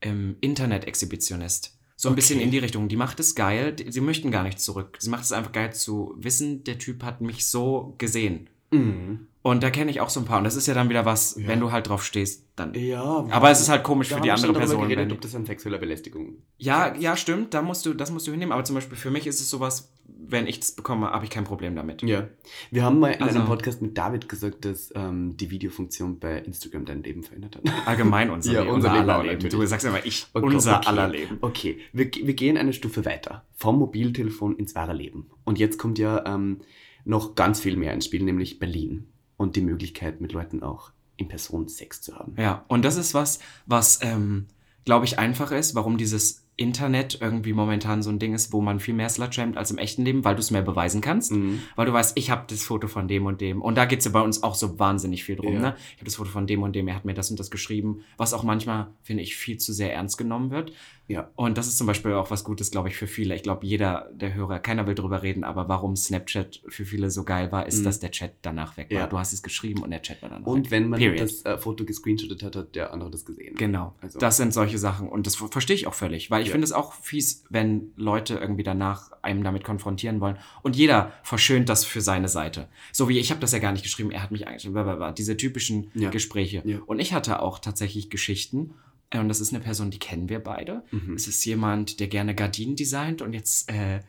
[0.00, 1.78] ähm, Internet-Exhibitionist.
[1.96, 2.44] So ein bisschen Okay.
[2.46, 2.88] in die Richtung.
[2.88, 4.96] Die macht es geil, die, sie möchten gar nicht zurück.
[5.00, 8.48] Sie macht es einfach geil zu wissen, der Typ hat mich so gesehen.
[8.72, 9.28] Mhm.
[9.42, 10.38] Und da kenne ich auch so ein paar.
[10.38, 11.46] Und das ist ja dann wieder was, Ja.
[11.48, 12.74] wenn du halt drauf stehst, dann.
[12.74, 13.02] Ja.
[13.30, 14.82] Aber es ist halt komisch für die andere Person.
[14.82, 18.26] geredet, wenn- ob das an sexueller Belästigung Ja, ja, stimmt, da musst du, das musst
[18.26, 18.52] du hinnehmen.
[18.52, 21.44] Aber zum Beispiel für mich ist es sowas, wenn ich das bekomme, habe ich kein
[21.44, 22.02] Problem damit.
[22.02, 22.28] Ja.
[22.70, 26.38] Wir haben mal in Also- einem Podcast mit David gesagt, dass ähm, die Videofunktion bei
[26.38, 27.64] Instagram dein Leben verändert hat.
[27.86, 29.48] Allgemein unser, Ja, Leben, unser unser Leben aller Leben.
[29.48, 30.88] Du sagst immer ich, Okay, unser okay.
[30.88, 31.38] aller Leben.
[31.40, 33.44] Okay, wir, wir gehen eine Stufe weiter.
[33.54, 35.30] Vom Mobiltelefon ins wahre Leben.
[35.44, 36.60] Und jetzt kommt ja ähm,
[37.04, 39.08] noch ganz viel mehr ins Spiel, nämlich Berlin.
[39.38, 42.34] Und die Möglichkeit, mit Leuten auch in Person Sex zu haben.
[42.38, 44.46] Ja, und das ist was, was, ähm,
[44.84, 48.78] glaube ich, einfach ist, warum dieses Internet irgendwie momentan so ein Ding ist, wo man
[48.78, 51.32] viel mehr slutshamed als im echten Leben, weil du es mehr beweisen kannst.
[51.32, 51.62] Mhm.
[51.76, 53.62] Weil du weißt, ich habe das Foto von dem und dem.
[53.62, 55.54] Und da geht's ja bei uns auch so wahnsinnig viel drum.
[55.54, 55.60] Ja.
[55.60, 55.76] Ne?
[55.92, 58.04] Ich habe das Foto von dem und dem, er hat mir das und das geschrieben,
[58.18, 60.72] was auch manchmal, finde ich, viel zu sehr ernst genommen wird.
[61.12, 61.30] Ja.
[61.36, 63.34] Und das ist zum Beispiel auch was Gutes, glaube ich, für viele.
[63.34, 67.24] Ich glaube, jeder der Hörer, keiner will drüber reden, aber warum Snapchat für viele so
[67.24, 67.84] geil war, ist, Mhm.
[67.84, 68.98] dass der Chat danach weg war.
[69.00, 69.06] Ja.
[69.06, 70.70] Du hast es geschrieben und der Chat war danach Und weg.
[70.70, 71.20] wenn man Period.
[71.20, 73.54] das äh, Foto gescreenshottet hat, hat der andere das gesehen.
[73.56, 73.94] Genau.
[74.00, 75.08] Also- Das sind solche Sachen.
[75.08, 76.52] Und das ver- verstehe ich auch völlig, weil ich Ja.
[76.52, 80.38] finde es auch fies, wenn Leute irgendwie danach einem damit konfrontieren wollen.
[80.62, 82.68] Und jeder verschönt das für seine Seite.
[82.92, 84.68] So wie ich habe das ja gar nicht geschrieben, er hat mich eigentlich,
[85.16, 86.10] diese typischen Ja.
[86.10, 86.62] Gespräche.
[86.86, 88.74] Und ich hatte auch tatsächlich Geschichten.
[89.20, 90.82] Und das ist eine Person, die kennen wir beide.
[90.90, 91.14] Mhm.
[91.14, 94.00] Es ist jemand, der gerne Gardinen designt und jetzt äh,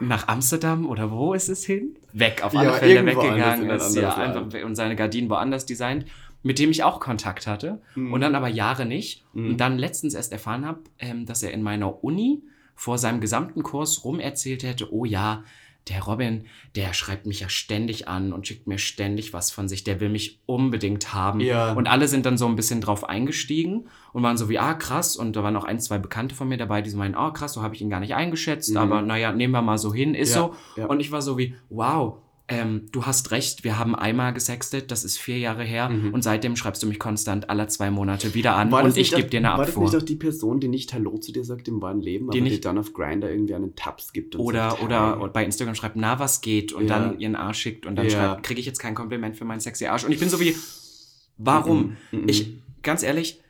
[0.00, 1.96] nach Amsterdam oder wo ist es hin?
[2.12, 3.96] Weg, auf alle Ja, Fälle weggegangen ist.
[3.96, 6.06] Ja, einfach und seine Gardinen woanders designt,
[6.42, 7.80] mit dem ich auch Kontakt hatte.
[7.94, 8.12] Mhm.
[8.12, 9.24] Und dann aber Jahre nicht.
[9.32, 9.50] Mhm.
[9.50, 12.42] Und dann letztens erst erfahren habe, ähm, dass er in meiner Uni
[12.74, 15.44] vor seinem gesamten Kurs rum erzählt hätte, oh ja,
[15.88, 19.84] der Robin, der schreibt mich ja ständig an und schickt mir ständig was von sich,
[19.84, 21.38] der will mich unbedingt haben.
[21.40, 21.72] Ja.
[21.74, 25.16] Und alle sind dann so ein bisschen drauf eingestiegen und waren so wie, ah, krass.
[25.16, 27.52] Und da waren noch ein, zwei Bekannte von mir dabei, die so meinen, ah, krass,
[27.52, 28.76] so habe ich ihn gar nicht eingeschätzt, Mhm.
[28.78, 30.54] aber naja, nehmen wir mal so hin, ist Ja, so.
[30.76, 30.86] ja.
[30.86, 32.16] Und ich war so wie, wow,
[32.48, 36.14] ähm, du hast recht, wir haben einmal gesextet, das ist vier Jahre her Mhm.
[36.14, 39.38] und seitdem schreibst du mich konstant alle zwei Monate wieder an und ich gebe dir
[39.38, 39.84] eine War das Abfuhr.
[39.84, 42.44] nicht auch die Person, die nicht Hallo zu dir sagt im wahren Leben, Die aber
[42.44, 45.44] die nicht- dann auf Grinder irgendwie einen Tabs gibt und Oder, sagt, oder "Hi." bei
[45.44, 46.72] Instagram schreibt, na, was geht?
[46.72, 46.98] Und Ja.
[47.00, 48.12] dann ihren Arsch schickt und dann Ja.
[48.12, 50.04] schreibt, kriege ich jetzt kein Kompliment für meinen sexy Arsch.
[50.04, 50.54] Und ich bin so wie,
[51.38, 51.96] warum?
[52.12, 52.28] Mhm, mhm.
[52.28, 53.40] Ich, ganz ehrlich,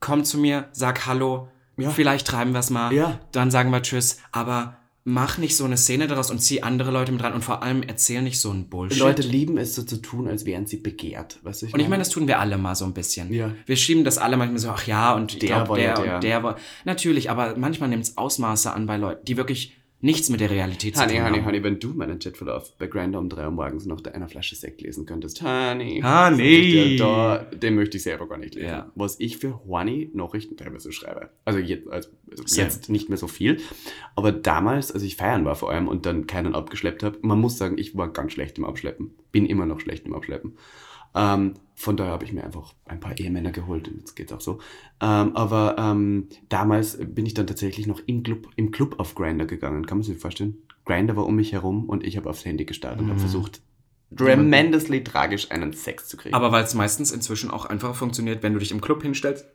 [0.00, 1.90] komm zu mir, sag Hallo, Ja.
[1.90, 3.18] vielleicht treiben wir es mal, Ja.
[3.32, 7.12] dann sagen wir Tschüss, aber mach nicht so eine Szene daraus und zieh andere Leute
[7.12, 8.98] mit rein und vor allem erzähl nicht so ein Bullshit.
[8.98, 11.38] Leute lieben es so zu tun, als wären sie begehrt.
[11.42, 13.32] Weißt du, und ich meine, das tun wir alle mal so ein bisschen.
[13.32, 13.52] Ja.
[13.66, 16.14] Wir schieben das alle manchmal so, ach ja, und ich Der glaub, der, der.
[16.14, 16.56] und der.
[16.86, 20.94] Natürlich, aber manchmal nimmt es Ausmaße an bei Leuten, die wirklich nichts mit der Realität
[20.94, 21.46] zu Honey, tun honey, haben.
[21.46, 24.82] honey, wenn du meinen Chatverlauf bei Grinder um 3 Uhr morgens noch einer Flasche Sekt
[24.82, 26.02] lesen könntest, honey.
[26.04, 26.96] Honey.
[26.98, 28.68] Da, den möchte ich selber gar nicht lesen.
[28.68, 28.92] Ja.
[28.94, 31.30] Was ich für horny Nachrichten teilweise schreibe.
[31.46, 32.10] Also jetzt, also
[32.46, 33.60] jetzt nicht mehr so viel.
[34.14, 37.56] Aber damals, als ich feiern war vor allem und dann keinen abgeschleppt habe, man muss
[37.56, 39.14] sagen, ich war ganz schlecht im Abschleppen.
[39.32, 40.58] Bin immer noch schlecht im Abschleppen.
[41.14, 44.40] Ähm, von daher habe ich mir einfach ein paar Ehemänner geholt und jetzt geht's auch
[44.40, 44.58] so.
[45.00, 49.44] Ähm, aber ähm, damals bin ich dann tatsächlich noch im Club, im Club auf Grinder
[49.46, 49.84] gegangen.
[49.86, 50.56] Kann man sich vorstellen?
[50.84, 53.22] Grinder war um mich herum und ich habe aufs Handy gestartet und habe Mhm.
[53.22, 53.60] versucht,
[54.16, 56.34] tremendously tragisch einen Sex zu kriegen.
[56.34, 59.46] Aber weil es meistens inzwischen auch einfacher funktioniert, wenn du dich im Club hinstellst,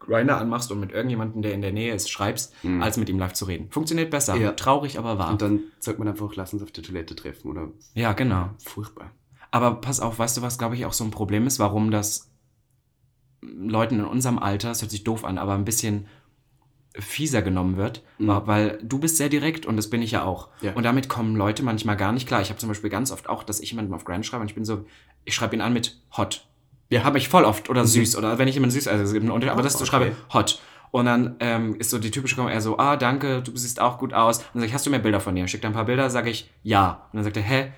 [0.00, 2.82] Grinder anmachst und mit irgendjemandem, der in der Nähe ist, schreibst, Mhm.
[2.82, 3.68] als mit ihm live zu reden.
[3.70, 4.36] Funktioniert besser.
[4.36, 4.52] Ja.
[4.52, 5.30] Traurig, aber wahr.
[5.30, 8.50] und dann sagt man einfach, lass uns auf der Toilette treffen oder ja, genau.
[8.58, 9.12] furchtbar.
[9.50, 12.30] Aber pass auf, weißt du, was, glaube ich, auch so ein Problem ist, warum das
[13.42, 16.06] Leuten in unserem Alter, es hört sich doof an, aber ein bisschen
[16.98, 18.42] fieser genommen wird, Mhm.
[18.46, 20.48] weil du bist sehr direkt und das bin ich ja auch.
[20.62, 20.72] Ja.
[20.72, 22.40] Und damit kommen Leute manchmal gar nicht klar.
[22.40, 24.54] Ich habe zum Beispiel ganz oft auch, dass ich jemanden auf Grand schreibe und ich
[24.56, 24.84] bin so,
[25.24, 26.46] ich schreibe ihn an mit hot.
[26.90, 27.70] Ja, habe ich voll oft.
[27.70, 27.86] Oder Mhm.
[27.86, 28.16] süß.
[28.16, 29.84] Oder wenn ich jemanden süß, also es gibt einen Unterschied, aber das Okay.
[29.86, 30.60] schreibe hot.
[30.90, 33.98] Und dann ähm, ist so die typische Kommentar eher so, ah, danke, du siehst auch
[33.98, 34.38] gut aus.
[34.38, 35.46] Und dann sage ich, hast du mehr Bilder von dir?
[35.46, 37.06] Schickt er ein paar Bilder, sage ich, ja.
[37.12, 37.72] Und dann sagt er, hä?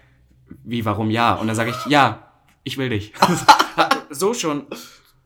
[0.65, 1.35] Wie, warum ja?
[1.35, 2.31] Und dann sage ich, ja,
[2.65, 3.13] ich will dich.
[4.11, 4.67] so schon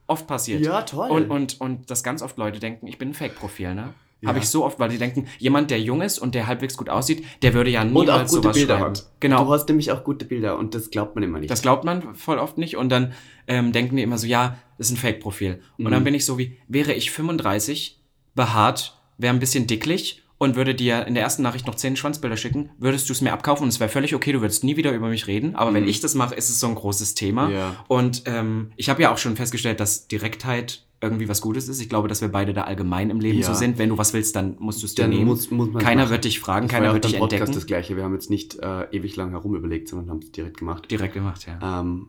[0.07, 0.65] oft passiert.
[0.65, 1.11] Ja, toll.
[1.11, 3.95] Und, und, und dass ganz oft Leute denken, ich bin ein Fake-Profil, ne?
[4.21, 4.29] Ja.
[4.31, 6.89] Habe ich so oft, weil die denken, jemand, der jung ist und der halbwegs gut
[6.89, 8.91] aussieht, der würde ja Und niemals auch gute sowas Bilder schreiben.
[8.91, 9.07] hat.
[9.21, 9.45] Genau.
[9.45, 11.51] Du hast nämlich auch gute Bilder und das glaubt man immer nicht.
[11.51, 13.13] Das glaubt man voll oft nicht und dann
[13.49, 15.61] ähm, denken die immer so, ja, das ist ein Fake-Profil.
[15.77, 15.91] Und Mhm.
[15.91, 18.01] dann bin ich so wie, wäre ich 35,
[18.35, 22.37] behaart, wäre ein bisschen dicklich und würde dir in der ersten Nachricht noch 10 Schwanzbilder
[22.37, 24.93] schicken, würdest du es mir abkaufen und es wäre völlig okay, du würdest nie wieder
[24.93, 25.55] über mich reden.
[25.55, 25.89] Aber wenn Mhm.
[25.89, 27.51] ich das mache, ist es so ein großes Thema.
[27.51, 27.85] Ja.
[27.89, 31.81] Und ähm, ich habe ja auch schon festgestellt, dass Direktheit irgendwie was Gutes ist.
[31.83, 33.47] Ich glaube, dass wir beide da allgemein im Leben Ja.
[33.47, 33.77] so sind.
[33.79, 35.27] Wenn du was willst, dann musst du es dir Dann nehmen.
[35.27, 37.53] muss, muss keiner wird dich fragen, keiner wird dich entdecken.
[37.53, 37.97] das gleiche.
[37.97, 40.91] Wir haben jetzt nicht äh, ewig lang herum überlegt, sondern haben es direkt gemacht.
[40.91, 41.81] Direkt gemacht, ja.
[41.81, 42.09] Ähm,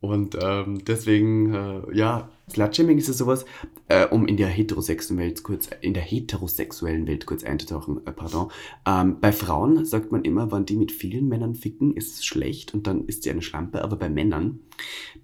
[0.00, 3.44] und ähm, deswegen, äh, ja, Slutshaming ist ja sowas,
[3.88, 8.50] äh, um in der heterosexuellen Welt kurz, in der heterosexuellen Welt kurz einzutauchen, äh, pardon.
[8.86, 12.72] Ähm, bei Frauen sagt man immer, wenn die mit vielen Männern ficken, ist es schlecht
[12.72, 14.60] und dann ist sie eine Schlampe, aber bei Männern,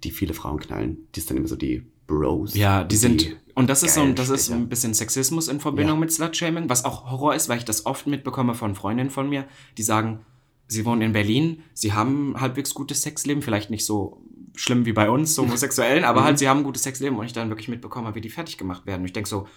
[0.03, 2.53] die viele Frauen knallen, die ist dann immer so die Bros.
[2.55, 3.37] Ja, die sind.
[3.55, 5.99] Und das ist so das ist ein bisschen Sexismus in Verbindung Ja.
[6.01, 9.45] mit Slutshaming, was auch Horror ist, weil ich das oft mitbekomme von Freundinnen von mir,
[9.77, 10.25] die sagen,
[10.67, 14.21] sie wohnen in Berlin, sie haben ein halbwegs gutes Sexleben, vielleicht nicht so
[14.55, 16.25] schlimm wie bei uns, so Homosexuellen, aber Mhm.
[16.25, 18.85] halt sie haben ein gutes Sexleben und ich dann wirklich mitbekomme, wie die fertig gemacht
[18.85, 19.01] werden.
[19.01, 19.47] Und ich denke so,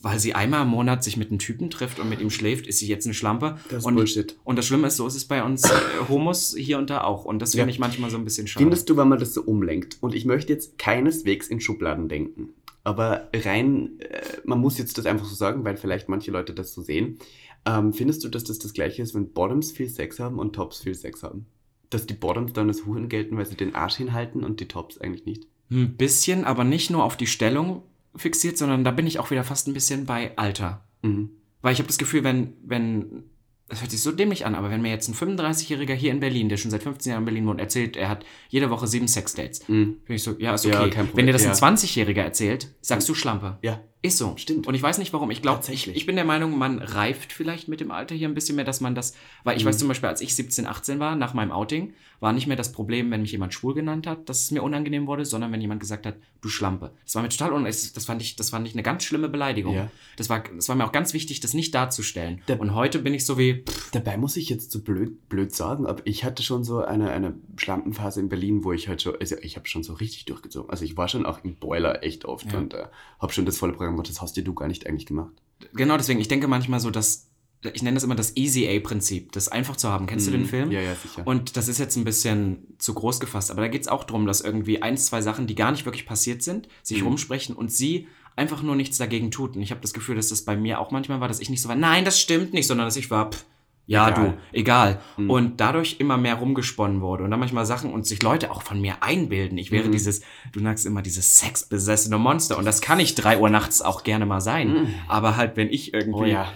[0.00, 2.78] weil sie einmal im Monat sich mit einem Typen trifft und mit ihm schläft, ist
[2.78, 3.58] sie jetzt eine Schlampe.
[3.70, 4.36] Das ist und, Bullshit.
[4.44, 5.70] Und das Schlimme ist, so ist es bei uns äh,
[6.08, 7.24] Homos hier und da auch.
[7.24, 7.70] Und das finde Ja.
[7.70, 8.62] ich manchmal so ein bisschen schade.
[8.64, 9.96] Findest du, wenn man das so umlenkt?
[10.00, 12.50] Und ich möchte jetzt keineswegs in Schubladen denken.
[12.82, 16.74] Aber rein, äh, man muss jetzt das einfach so sagen, weil vielleicht manche Leute das
[16.74, 17.18] so sehen.
[17.64, 20.80] Ähm, findest du, dass das das gleiche ist, wenn Bottoms viel Sex haben und Tops
[20.80, 21.46] viel Sex haben?
[21.94, 24.98] Dass die Bottoms dann als Huren gelten, weil sie den Arsch hinhalten und die Tops
[24.98, 25.46] eigentlich nicht?
[25.70, 27.82] Ein bisschen, aber nicht nur auf die Stellung
[28.16, 30.84] fixiert, sondern da bin ich auch wieder fast ein bisschen bei Alter.
[31.02, 31.30] Mhm.
[31.62, 33.24] Weil ich habe das Gefühl, wenn, wenn,
[33.68, 36.48] das hört sich so dämlich an, aber wenn mir jetzt ein 35-Jähriger hier in Berlin,
[36.48, 39.68] der schon seit 15 Jahren in Berlin wohnt, erzählt, er hat jede Woche sieben Sexdates,
[39.68, 39.96] Mhm.
[40.04, 40.90] bin ich so, ja, ist Ja, okay.
[40.90, 41.16] Problem.
[41.16, 41.54] wenn dir das ein Ja.
[41.54, 43.58] 20-Jähriger erzählt, sagst du Schlampe.
[43.62, 44.34] Ja, Ist so.
[44.36, 44.66] Stimmt.
[44.66, 45.30] Und ich weiß nicht warum.
[45.30, 48.34] Ich glaube, ich, ich bin der Meinung, man reift vielleicht mit dem Alter hier ein
[48.34, 49.14] bisschen mehr, dass man das,
[49.44, 49.68] weil ich Mhm.
[49.68, 52.72] weiß zum Beispiel, als ich 17, 18 war, nach meinem Outing, war nicht mehr das
[52.72, 55.80] Problem, wenn mich jemand schwul genannt hat, dass es mir unangenehm wurde, sondern wenn jemand
[55.80, 56.92] gesagt hat, du Schlampe.
[57.04, 57.78] Das war mir total unangenehm.
[57.94, 59.74] Das fand ich, das fand ich eine ganz schlimme Beleidigung.
[59.74, 59.90] Ja.
[60.16, 62.40] Das war, das war mir auch ganz wichtig, das nicht darzustellen.
[62.48, 65.54] Der- Und heute bin ich so wie, pff, Dabei muss ich jetzt so blöd, blöd
[65.54, 69.16] sagen, aber ich hatte schon so eine, eine Schlampenphase in Berlin, wo ich halt schon,
[69.20, 70.70] also ich habe schon so richtig durchgezogen.
[70.70, 72.58] Also ich war schon auch im Boiler echt oft Ja.
[72.58, 72.84] und äh,
[73.18, 75.32] habe schon das volle Programm gemacht, das hast dir du gar nicht eigentlich gemacht.
[75.74, 77.28] genau deswegen, ich denke manchmal so, dass,
[77.72, 80.06] ich nenne das immer das Easy A-Prinzip, das einfach zu haben.
[80.06, 80.46] Kennst du den Mhm.
[80.48, 80.70] Film?
[80.70, 81.26] Ja, ja, sicher.
[81.26, 84.26] Und das ist jetzt ein bisschen zu groß gefasst, aber da geht es auch darum,
[84.26, 87.06] dass irgendwie ein, zwei Sachen, die gar nicht wirklich passiert sind, sich Mhm.
[87.08, 89.56] rumsprechen und sie einfach nur nichts dagegen tut.
[89.56, 91.62] Und ich habe das Gefühl, dass das bei mir auch manchmal war, dass ich nicht
[91.62, 93.44] so war, nein, das stimmt nicht, sondern dass ich war, pff,
[93.86, 94.24] ja, Egal.
[94.52, 95.00] du, egal.
[95.16, 95.30] Mhm.
[95.30, 97.24] Und dadurch immer mehr rumgesponnen wurde.
[97.24, 99.58] Und dann manchmal Sachen und sich Leute auch von mir einbilden.
[99.58, 99.92] Ich wäre Mhm.
[99.92, 102.56] dieses, du sagst immer, dieses sexbesessene Monster.
[102.58, 104.68] Und das kann ich drei Uhr nachts auch gerne mal sein.
[104.72, 104.94] Mhm.
[105.08, 106.14] Aber halt, wenn ich irgendwie.
[106.22, 106.46] oh ja,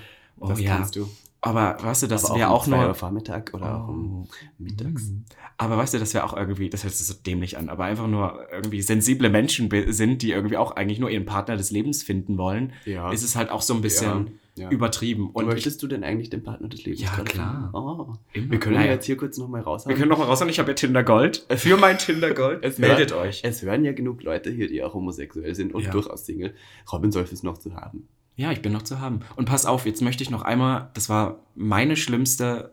[0.40, 0.76] Oh das ja.
[0.76, 1.08] kannst du.
[1.40, 2.94] Aber weißt du, das wäre um auch zwei Uhr nur.
[2.94, 4.28] Vormittag oder auch um Oh.
[4.58, 5.08] mittags.
[5.08, 5.24] Mhm.
[5.56, 8.06] Aber weißt du, das wäre auch irgendwie, das hört sich so dämlich an, aber einfach
[8.06, 12.38] nur irgendwie sensible Menschen sind, die irgendwie auch eigentlich nur ihren Partner des Lebens finden
[12.38, 13.10] wollen, Ja.
[13.12, 14.70] ist es halt auch so ein bisschen Ja, ja.
[14.70, 15.30] übertrieben.
[15.30, 17.70] Und ich, möchtest du denn eigentlich den Partner des Lebens Ja, klar.
[17.72, 18.14] Oh.
[18.34, 19.90] Wir können ja jetzt hier kurz nochmal raushauen.
[19.90, 21.46] wir können noch mal raus und ich habe ja Tinder Gold.
[21.56, 22.58] Für mein Tinder Gold.
[22.64, 23.40] Es Meldet hört- euch.
[23.44, 25.90] Es hören ja genug Leute hier, die auch homosexuell sind und Ja.
[25.90, 26.54] durchaus Single.
[26.92, 28.08] Robin soll es noch zu haben.
[28.36, 29.20] Ja, ich bin noch zu haben.
[29.36, 32.70] Und pass auf, jetzt möchte ich noch einmal, das war meine schlimmste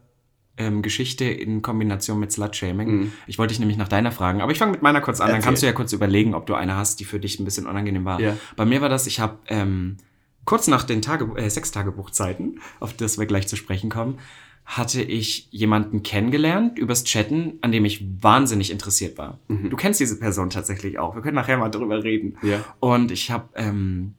[0.57, 2.87] ähm, Geschichte in Kombination mit Slut-Shaming.
[2.89, 3.11] Mhm.
[3.27, 5.35] Ich wollte dich nämlich nach deiner fragen, aber ich fange mit meiner kurz an, dann
[5.37, 5.45] Erzähl.
[5.47, 8.05] kannst du ja kurz überlegen, ob du eine hast, die für dich ein bisschen unangenehm
[8.05, 8.21] war.
[8.21, 8.37] Ja.
[8.55, 9.97] Bei mir war das, ich habe ähm,
[10.45, 14.19] kurz nach den Tage, äh, Sechstagebuchzeiten, auf das wir gleich zu sprechen kommen,
[14.65, 19.39] hatte ich jemanden kennengelernt übers Chatten, an dem ich wahnsinnig interessiert war.
[19.47, 19.69] Mhm.
[19.69, 21.13] Du kennst diese Person tatsächlich auch.
[21.13, 22.37] Wir können nachher mal drüber reden.
[22.41, 22.63] Ja.
[22.79, 24.15] Und ich habe ähm,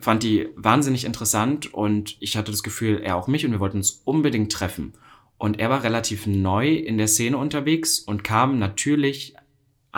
[0.00, 3.78] fand die wahnsinnig interessant und ich hatte das Gefühl, er auch mich und wir wollten
[3.78, 4.92] uns unbedingt treffen.
[5.38, 9.34] Und er war relativ neu in der Szene unterwegs und kam natürlich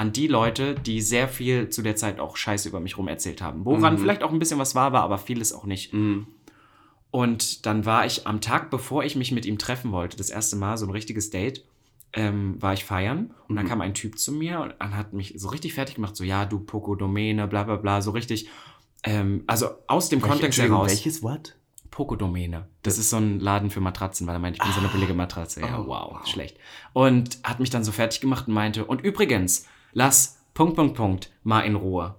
[0.00, 3.42] an die Leute, die sehr viel zu der Zeit auch Scheiße über mich rum erzählt
[3.42, 3.66] haben.
[3.66, 3.98] Woran Mhm.
[3.98, 5.92] vielleicht auch ein bisschen was wahr war, aber vieles auch nicht.
[5.92, 6.26] Mhm.
[7.10, 10.56] Und dann war ich am Tag, bevor ich mich mit ihm treffen wollte, das erste
[10.56, 11.64] Mal, so ein richtiges Date,
[12.12, 13.68] ähm, war ich feiern und dann Mhm.
[13.68, 16.44] kam ein Typ zu mir und dann hat mich so richtig fertig gemacht, so ja,
[16.44, 18.48] du Pokodomäne, bla bla bla, so richtig,
[19.04, 20.88] ähm, also aus dem Welche- Kontext heraus.
[20.88, 21.56] Welches Wort?
[21.90, 22.68] Pokodomäne.
[22.82, 25.12] Das ist so ein Laden für Matratzen, weil er meint, ich bin so eine billige
[25.14, 25.60] Matratze.
[25.60, 26.26] Ja, Oh, wow, wow.
[26.26, 26.56] schlecht.
[26.92, 31.30] Und hat mich dann so fertig gemacht und meinte, und übrigens, lass Punkt, Punkt, Punkt
[31.42, 32.14] mal in Ruhe.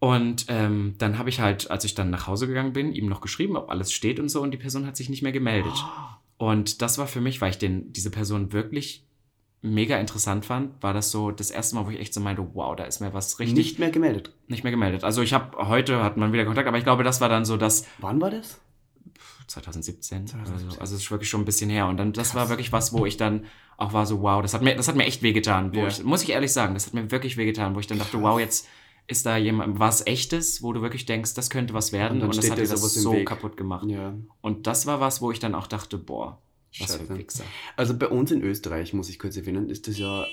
[0.00, 3.20] Und ähm, dann habe ich halt, als ich dann nach Hause gegangen bin, ihm noch
[3.20, 5.72] geschrieben, ob alles steht und so, und die Person hat sich nicht mehr gemeldet.
[6.36, 9.04] Und das war für mich, weil ich den, diese Person wirklich
[9.60, 12.76] mega interessant fand, war das so das erste Mal, wo ich echt so meinte, wow,
[12.76, 14.32] da ist mir was richtig Nicht mehr gemeldet.
[14.46, 15.02] nicht mehr gemeldet.
[15.02, 17.56] Also ich habe heute hat man wieder Kontakt, aber ich glaube, das war dann so
[17.56, 18.60] das Wann war das?
[19.48, 20.26] 2017.
[20.28, 20.68] 2017.
[20.68, 21.86] Also, also es ist wirklich schon ein bisschen her.
[21.86, 22.50] Und dann, das war Krass.
[22.50, 25.04] wirklich was, wo ich dann auch war so, wow, das hat mir, das hat mir
[25.04, 25.74] echt wehgetan.
[25.74, 25.86] Wo Ja.
[25.88, 28.38] ich, muss ich ehrlich sagen, das hat mir wirklich wehgetan, wo ich dann dachte, wow,
[28.40, 28.66] jetzt
[29.06, 32.20] ist da jemand, was echtes, wo du wirklich denkst, das könnte was werden.
[32.20, 33.26] Und Und, das hat dir das so Weg.
[33.28, 33.86] kaputt gemacht.
[33.88, 34.14] Ja.
[34.42, 36.42] Und das war was, wo ich dann auch dachte, boah,
[36.78, 37.44] was für ein Wichser.
[37.76, 40.26] Also bei uns in Österreich, muss ich kurz erwähnen, ist das ja.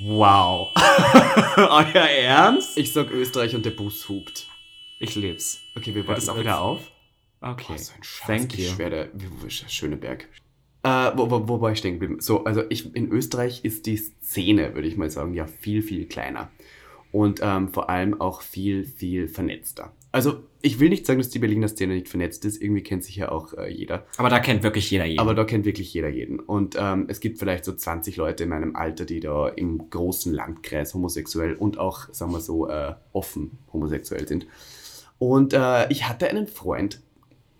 [0.00, 0.68] Wow.
[1.56, 2.78] Euer Ernst?
[2.78, 4.46] Ich sag Österreich und der Bus hupt.
[5.00, 5.60] Ich leb's.
[5.76, 6.80] Okay, wir Hört es auch wieder auf?
[7.40, 7.64] Okay.
[7.68, 8.26] Boah, so ein Scheiß.
[8.26, 8.64] Thank you.
[8.66, 10.28] schwöre, der- Schöneberg.
[10.82, 12.20] Äh, wo, wo, wo war ich stehen geblieben?
[12.20, 16.06] So, also ich, in Österreich ist die Szene, würde ich mal sagen, ja viel, viel
[16.06, 16.50] kleiner.
[17.10, 19.92] und ähm, vor allem auch viel, viel vernetzter.
[20.12, 22.60] Also ich will nicht sagen, dass die Berliner Szene nicht vernetzt ist.
[22.62, 24.06] Irgendwie kennt sich ja auch äh, jeder.
[24.18, 25.18] Aber da kennt wirklich jeder jeden.
[25.20, 26.38] Aber da kennt wirklich jeder jeden.
[26.40, 30.32] Und ähm, es gibt vielleicht so 20 Leute in meinem Alter, die da im großen
[30.32, 34.46] Landkreis homosexuell und auch, sagen wir so, äh, offen homosexuell sind.
[35.18, 37.00] Und äh, ich hatte einen Freund,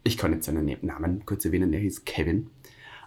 [0.09, 2.51] ich kann jetzt seinen Namen kurz erwähnen, der hieß Kevin.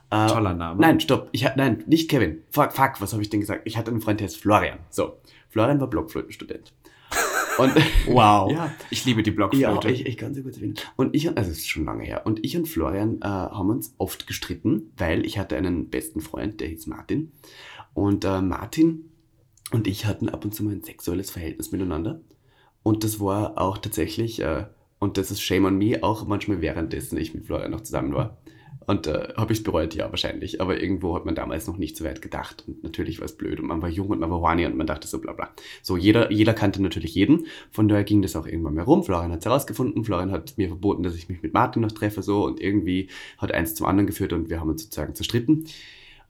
[0.09, 0.79] Äh, Toller Name.
[0.79, 1.29] Nein, stopp.
[1.31, 2.43] Ich hatte, nein, nicht Kevin.
[2.49, 3.61] Fuck, fuck, was habe ich denn gesagt?
[3.65, 4.79] Ich hatte einen Freund, der heißt Florian.
[4.89, 5.17] So,
[5.49, 6.73] Florian war Blockflötenstudent.
[7.57, 7.73] Und
[8.07, 8.51] Wow.
[8.53, 9.89] ja, Ich liebe die ja, Blockflöte.
[9.89, 10.75] ich, ich kann sie kurz erwähnen.
[10.95, 13.93] Und ich, also es ist schon lange her, und ich und Florian äh, haben uns
[13.97, 17.31] oft gestritten, weil ich hatte einen besten Freund, der hieß Martin.
[17.93, 19.11] Und äh, Martin
[19.71, 22.21] und ich hatten ab und zu mal ein sexuelles Verhältnis miteinander.
[22.83, 24.65] Und das war auch tatsächlich, äh,
[25.01, 28.37] und das ist Shame on Me, auch manchmal währenddessen ich mit Florian noch zusammen war.
[28.85, 29.95] Und äh, habe ich es bereut?
[29.95, 30.61] Ja, wahrscheinlich.
[30.61, 32.63] Aber irgendwo hat man damals noch nicht so weit gedacht.
[32.67, 33.59] Und natürlich war es blöd.
[33.59, 35.49] Und man war jung und man war horny und man dachte so bla bla.
[35.81, 37.47] So, jeder, jeder kannte natürlich jeden.
[37.71, 39.03] Von daher ging das auch irgendwann mehr rum.
[39.03, 40.03] Florian hat es herausgefunden.
[40.03, 42.21] Florian hat mir verboten, dass ich mich mit Martin noch treffe.
[42.21, 42.45] So.
[42.45, 43.09] Und irgendwie
[43.39, 45.65] hat eins zum anderen geführt und wir haben uns sozusagen zerstritten.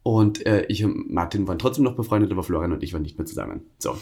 [0.03, 3.17] Und äh, ich und Martin waren trotzdem noch befreundet, aber Florian und ich waren nicht
[3.17, 3.63] mehr zusammen.
[3.79, 3.97] So.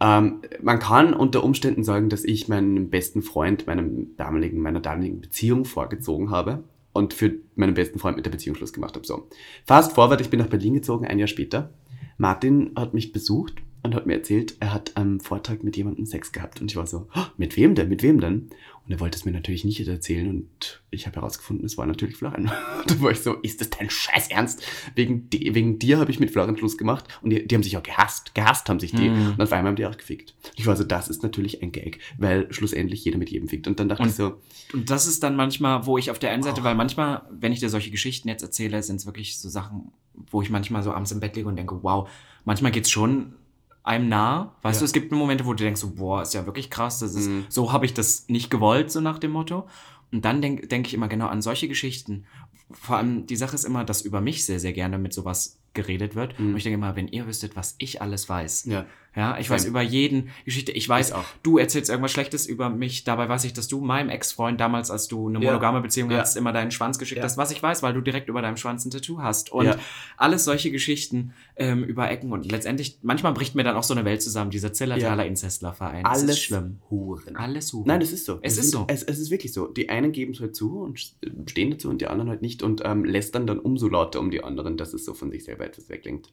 [0.00, 5.20] Ähm, man kann unter Umständen sagen, dass ich meinen besten Freund meinem damaligen, meiner damaligen
[5.20, 9.06] Beziehung vorgezogen habe und für meinen besten Freund mit der Beziehung Schluss gemacht habe.
[9.06, 9.28] So.
[9.66, 11.70] Fast forward, ich bin nach Berlin gezogen, ein Jahr später.
[12.16, 16.32] Martin hat mich besucht und hat mir erzählt, er hat am Vortag mit jemandem Sex
[16.32, 16.60] gehabt.
[16.60, 17.88] Und ich war so, "Oh, mit wem denn?
[17.88, 18.50] Mit wem denn?
[18.86, 22.16] Und er wollte es mir natürlich nicht erzählen und ich habe herausgefunden, es war natürlich
[22.16, 22.50] Florian.
[22.86, 24.62] da war ich so, ist das dein Scheiß Ernst?
[24.96, 27.76] Wegen, di- wegen dir habe ich mit Florian Schluss gemacht und die, die haben sich
[27.76, 28.34] auch gehasst.
[28.34, 29.08] Gehasst haben sich die.
[29.10, 29.32] Mhm.
[29.32, 30.34] Und auf einmal haben die auch gefickt.
[30.56, 33.68] Ich war so, das ist natürlich ein Gag, weil schlussendlich jeder mit jedem fickt.
[33.68, 34.38] Und dann dachte Und- ich so,
[34.72, 37.60] Und das ist dann manchmal, wo ich auf der einen Seite, weil manchmal, wenn ich
[37.60, 39.92] dir solche Geschichten jetzt erzähle, sind es wirklich so Sachen,
[40.30, 42.08] wo ich manchmal so abends im Bett liege und denke, wow,
[42.44, 43.34] manchmal geht's schon
[43.82, 44.54] einem nah.
[44.62, 44.80] Weißt Ja.
[44.80, 47.28] du, es gibt Momente, wo du denkst, so, boah, ist ja wirklich krass, das ist,
[47.28, 47.46] Mhm.
[47.48, 49.66] so habe ich das nicht gewollt, so nach dem Motto.
[50.12, 52.24] Und dann denke denk ich immer genau an solche Geschichten.
[52.70, 56.14] Vor allem, die Sache ist immer, dass über mich sehr, sehr gerne mit sowas geredet
[56.14, 56.38] wird.
[56.38, 56.50] Mhm.
[56.50, 58.64] Und ich denke immer, wenn ihr wüsstet, was ich alles weiß.
[58.66, 58.86] ja,
[59.16, 60.70] Ja, ich weiß über jeden Geschichte.
[60.70, 61.24] Ich weiß Ich auch.
[61.42, 63.02] du erzählst irgendwas Schlechtes über mich.
[63.02, 65.50] Dabei weiß ich, dass du meinem Ex-Freund damals, als du eine Ja.
[65.50, 66.18] monogame Beziehung Ja.
[66.18, 67.24] hattest, immer deinen Schwanz geschickt Ja.
[67.24, 67.36] hast.
[67.36, 69.50] Was ich weiß, weil du direkt über deinem Schwanz ein Tattoo hast.
[69.50, 69.76] Und Ja.
[70.16, 72.32] alles solche Geschichten ähm, über Ecken.
[72.32, 74.50] Und letztendlich, manchmal bricht mir dann auch so eine Welt zusammen.
[74.52, 76.04] Dieser Zillertaler Inzestlerverein.
[76.04, 76.78] Das alles ist schlimm.
[76.88, 77.34] Huren.
[77.36, 77.88] Alles Huren.
[77.88, 78.38] Nein, es ist so.
[78.42, 78.84] Es Wir ist so.
[78.88, 79.66] Es, es ist wirklich so.
[79.66, 81.00] Die einen geben es halt zu und
[81.46, 84.44] stehen dazu und die anderen halt nicht und ähm, lästern dann umso lauter um die
[84.44, 86.32] anderen, dass es so von sich selber etwas weglenkt.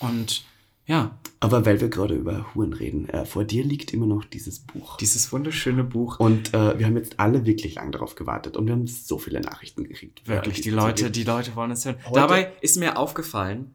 [0.00, 0.44] Und
[0.86, 4.60] ja, Aber weil wir gerade über Huren reden, äh, vor dir liegt immer noch dieses
[4.60, 4.96] Buch.
[4.98, 6.18] dieses wunderschöne Buch.
[6.20, 9.40] Und äh, wir haben jetzt alle wirklich lang darauf gewartet und wir haben so viele
[9.40, 10.26] Nachrichten gekriegt.
[10.26, 11.96] Wirklich, die Leute, die Leute wollen es hören.
[12.06, 13.74] Heute- Dabei ist mir aufgefallen,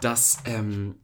[0.00, 0.94] dass ähm,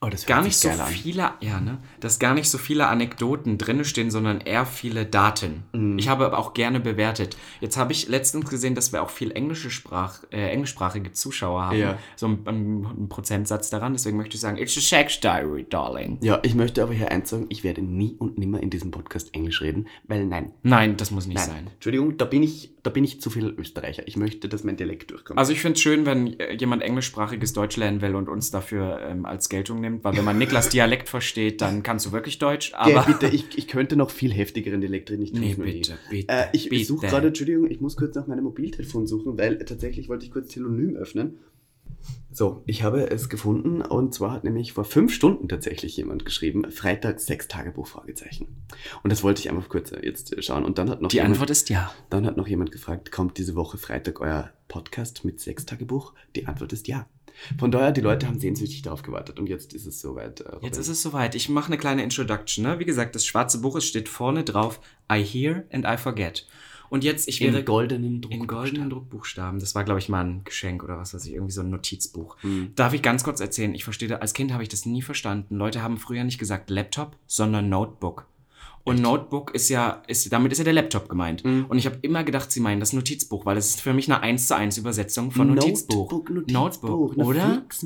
[0.00, 0.86] oh, gar nicht so an.
[0.86, 1.78] viele, ja, ne?
[2.00, 5.64] Dass gar nicht so viele Anekdoten drinne stehen, sondern eher viele Daten.
[5.72, 5.98] Mhm.
[5.98, 7.36] Ich habe aber auch gerne bewertet.
[7.60, 11.78] Jetzt habe ich letztens gesehen, dass wir auch viel englische Sprach, äh, englischsprachige Zuschauer haben.
[11.78, 11.98] Ja.
[12.16, 13.92] So ein, ein, ein Prozentsatz daran.
[13.92, 16.18] Deswegen möchte ich sagen, it's a sex diary, darling.
[16.22, 19.34] Ja, ich möchte aber hier eins sagen, ich werde nie und nimmer in diesem Podcast
[19.34, 20.52] Englisch reden, weil nein.
[20.62, 21.66] Nein, das muss nicht Nein, sein.
[21.74, 24.02] Entschuldigung, da bin ich, da bin ich zu viel Österreicher.
[24.06, 25.38] Ich möchte, dass mein Dialekt durchkommt.
[25.38, 29.00] Also ich finde es schön, wenn äh, jemand englischsprachiges Deutsch lernen will und uns dafür
[29.02, 32.72] ähm, als Geltung nimmt, weil wenn man Niklas Dialekt versteht, dann kannst du wirklich Deutsch,
[32.74, 32.90] aber...
[32.90, 35.22] Ja, bitte, ich, ich könnte noch viel heftigeren Dialekt reden.
[35.22, 35.54] Ich nee, nie.
[35.54, 36.84] bitte, bitte, Äh, ich bitte.
[36.84, 40.48] suche gerade, Entschuldigung, ich muss kurz nach meinem Mobiltelefon suchen, weil tatsächlich wollte ich kurz
[40.48, 41.38] Telonym öffnen.
[42.32, 46.70] So, ich habe es gefunden und zwar hat nämlich vor fünf Stunden tatsächlich jemand geschrieben,
[46.70, 48.46] Freitags Sextagebuch Fragezeichen.
[49.02, 50.64] Und das wollte ich einfach kurz äh, jetzt äh, schauen.
[50.64, 51.92] Und dann hat noch Die jemand, Antwort ist ja.
[52.08, 56.14] dann hat noch jemand gefragt, kommt diese Woche Freitag euer Podcast mit Sextagebuch?
[56.36, 57.06] Die Antwort ist ja.
[57.58, 60.40] Von daher, die Leute haben sehnsüchtig darauf gewartet und jetzt ist es soweit.
[60.40, 60.80] Äh, Jetzt Robin.
[60.80, 61.34] ist es soweit.
[61.34, 62.64] Ich mache eine kleine Introduction.
[62.64, 62.78] Ne?
[62.78, 64.80] Wie gesagt, das schwarze Buch es steht vorne drauf:
[65.12, 66.46] I hear and I forget.
[66.90, 68.32] Und jetzt, ich wäre in goldenen Druck.
[68.32, 69.60] in goldenen Druckbuchstaben.
[69.60, 72.36] Das war, glaube ich, mal ein Geschenk oder was weiß ich, irgendwie so ein Notizbuch.
[72.42, 72.72] Hm.
[72.74, 73.74] Darf ich ganz kurz erzählen?
[73.74, 75.56] Ich verstehe, als Kind habe ich das nie verstanden.
[75.56, 78.26] Leute haben früher nicht gesagt Laptop, sondern Notebook.
[78.82, 81.44] Und Notebook ist ja, ist, damit ist ja der Laptop gemeint.
[81.44, 81.66] Mhm.
[81.68, 84.22] Und ich habe immer gedacht, sie meinen das Notizbuch, weil das ist für mich eine
[84.22, 86.10] 1 zu 1 Übersetzung von Notizbuch.
[86.10, 87.62] Notebook, Notebook, oder?
[87.68, 87.80] Fix,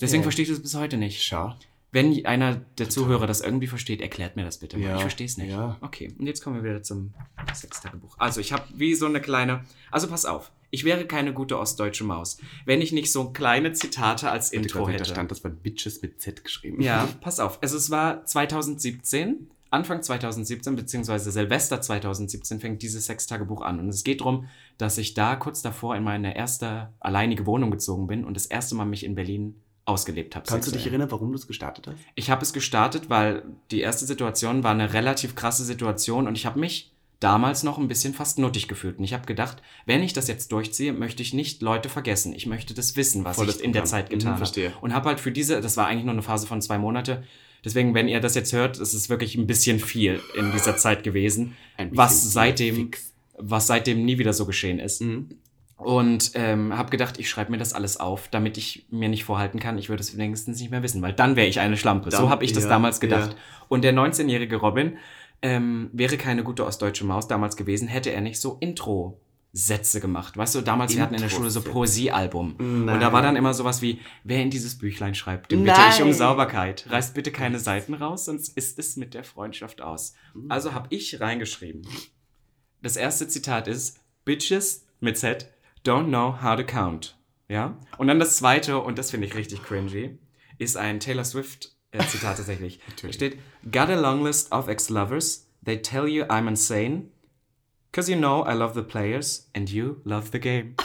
[0.00, 1.22] Deswegen verstehe ich das bis heute nicht.
[1.22, 1.54] Schau.
[1.92, 4.78] Wenn einer der Zuhörer das irgendwie versteht, erklärt mir das bitte.
[4.78, 4.84] mal.
[4.86, 5.50] Ja, Ich verstehe es nicht.
[5.50, 5.76] ja.
[5.80, 7.12] Okay, und jetzt kommen wir wieder zum
[7.52, 8.16] Sextagebuch.
[8.18, 9.64] Also ich habe wie so eine kleine...
[9.90, 14.30] Also pass auf, ich wäre keine gute ostdeutsche Maus, wenn ich nicht so kleine Zitate
[14.30, 15.04] als Intro Da hätte.
[15.04, 16.80] stand, das war Bitches mit Z geschrieben.
[16.80, 17.60] Ja, pass auf.
[17.62, 23.78] Also es war 2017, Anfang 2017, beziehungsweise Silvester 2017 fängt dieses Sextagebuch an.
[23.80, 24.48] Und es geht darum,
[24.78, 28.74] dass ich da kurz davor in meine erste alleinige Wohnung gezogen bin und das erste
[28.74, 30.46] Mal mich in Berlin ausgelebt habe.
[30.48, 31.00] Kannst du dich sexuell.
[31.00, 31.96] erinnern, warum du es gestartet hast?
[32.14, 36.46] Ich habe es gestartet, weil die erste Situation war eine relativ krasse Situation und ich
[36.46, 38.98] habe mich damals noch ein bisschen fast nuttig gefühlt.
[38.98, 42.32] Und ich habe gedacht, wenn ich das jetzt durchziehe, möchte ich nicht Leute vergessen.
[42.34, 43.84] Ich möchte das wissen, was Volles ich in der.
[43.84, 44.72] Zeit Mhm, getan habe.
[44.80, 47.22] Und habe halt für diese, das war eigentlich nur eine Phase von zwei Monate.
[47.62, 51.02] Deswegen, wenn ihr das jetzt hört, ist es wirklich ein bisschen viel in dieser Zeit
[51.02, 51.56] gewesen,
[51.90, 53.12] was seitdem, fix.
[53.36, 55.02] was seitdem nie wieder so geschehen ist.
[55.02, 55.28] Mhm.
[55.84, 59.58] Und ähm, habe gedacht, ich schreibe mir das alles auf, damit ich mir nicht vorhalten
[59.58, 62.10] kann, ich würde es wenigstens nicht mehr wissen, weil dann wäre ich eine Schlampe.
[62.10, 63.30] Dann- so habe ich das ja, damals gedacht.
[63.32, 63.36] ja.
[63.68, 64.98] Und der 19-jährige Robin
[65.42, 70.36] ähm, wäre keine gute ostdeutsche Maus damals gewesen, hätte er nicht so Intro-Sätze gemacht.
[70.36, 71.62] Weißt du, damals, wir hatten in der Schule so.
[71.62, 72.56] Poesiealbum.
[72.58, 73.00] Und Nein.
[73.00, 76.08] da war dann immer sowas wie, wer in dieses Büchlein schreibt, den bitte ich um
[76.08, 76.16] Nein.
[76.18, 76.84] Sauberkeit.
[76.90, 80.14] Reißt bitte keine Seiten raus, sonst ist es mit der Freundschaft aus.
[80.48, 81.82] Also habe ich reingeschrieben.
[82.82, 85.50] Das erste Zitat ist, Bitches mit Z
[85.84, 87.16] don't know how to count.
[87.48, 87.76] Ja?
[87.98, 90.18] Und dann das zweite, und das finde ich richtig cringy,
[90.58, 92.78] ist ein Taylor Swift äh, Zitat tatsächlich.
[92.86, 93.16] Da Natürlich.
[93.16, 95.46] steht, Got a long list of ex-lovers.
[95.64, 97.08] They tell you I'm insane.
[97.92, 100.76] Cause you know I love the players and you love the game.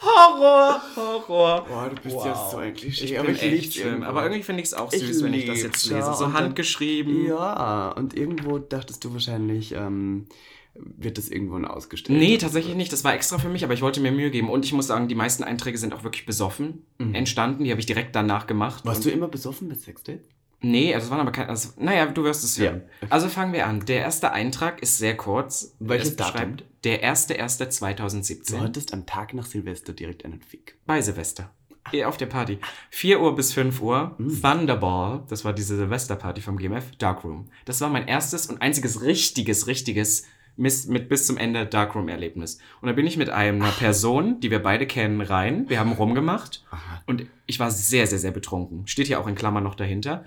[0.00, 1.64] Horror, Horror.
[1.66, 2.26] Boah, du bist Wow.
[2.26, 3.04] ja so ein Klischee.
[3.06, 4.06] Ich aber bin ich echt irgendwo.
[4.06, 5.98] Aber irgendwie finde ich es auch Ich süß, wenn ich das jetzt lese.
[5.98, 7.26] ja, So und dann- handgeschrieben.
[7.26, 10.26] Ja, und irgendwo dachtest du wahrscheinlich, ähm,
[10.74, 12.18] wird das irgendwo ausgestellt.
[12.18, 12.92] Nee, tatsächlich nicht.
[12.92, 14.50] Das war extra für mich, aber ich wollte mir Mühe geben.
[14.50, 17.64] Und ich muss sagen, die meisten Einträge sind auch wirklich besoffen entstanden.
[17.64, 18.84] Die habe ich direkt danach gemacht.
[18.84, 18.88] Mhm.
[18.88, 20.20] Warst du immer besoffen mit Sextape?
[20.60, 21.50] Nee, also es waren aber keine.
[21.50, 22.70] Also, naja, du wirst es Ja.
[22.70, 22.82] hören.
[23.10, 23.84] Also fangen wir an.
[23.84, 25.76] Der erste Eintrag ist sehr kurz.
[25.78, 26.32] Welches Es Datum?
[26.56, 30.76] beschreibt Der 1.1.2017 Du hattest am Tag nach Silvester direkt einen Fick.
[30.86, 31.50] bei Silvester.
[31.92, 32.58] Eh, Auf der Party.
[32.90, 34.14] 4 Uhr bis 5 Uhr.
[34.16, 34.40] Mhm.
[34.40, 35.22] Thunderball.
[35.28, 36.96] Das war diese Silvesterparty vom GMF.
[36.96, 37.50] Darkroom.
[37.66, 40.24] Das war mein erstes und einziges richtiges, richtiges
[40.56, 42.58] mis- mit bis zum Ende Darkroom-Erlebnis.
[42.80, 45.64] Und da bin ich mit einer Person, die wir beide kennen, rein.
[45.68, 46.64] Wir haben rumgemacht.
[46.70, 47.02] Aha.
[47.06, 48.86] Und ich war sehr, sehr, sehr betrunken.
[48.86, 50.24] Steht hier auch in Klammern noch dahinter.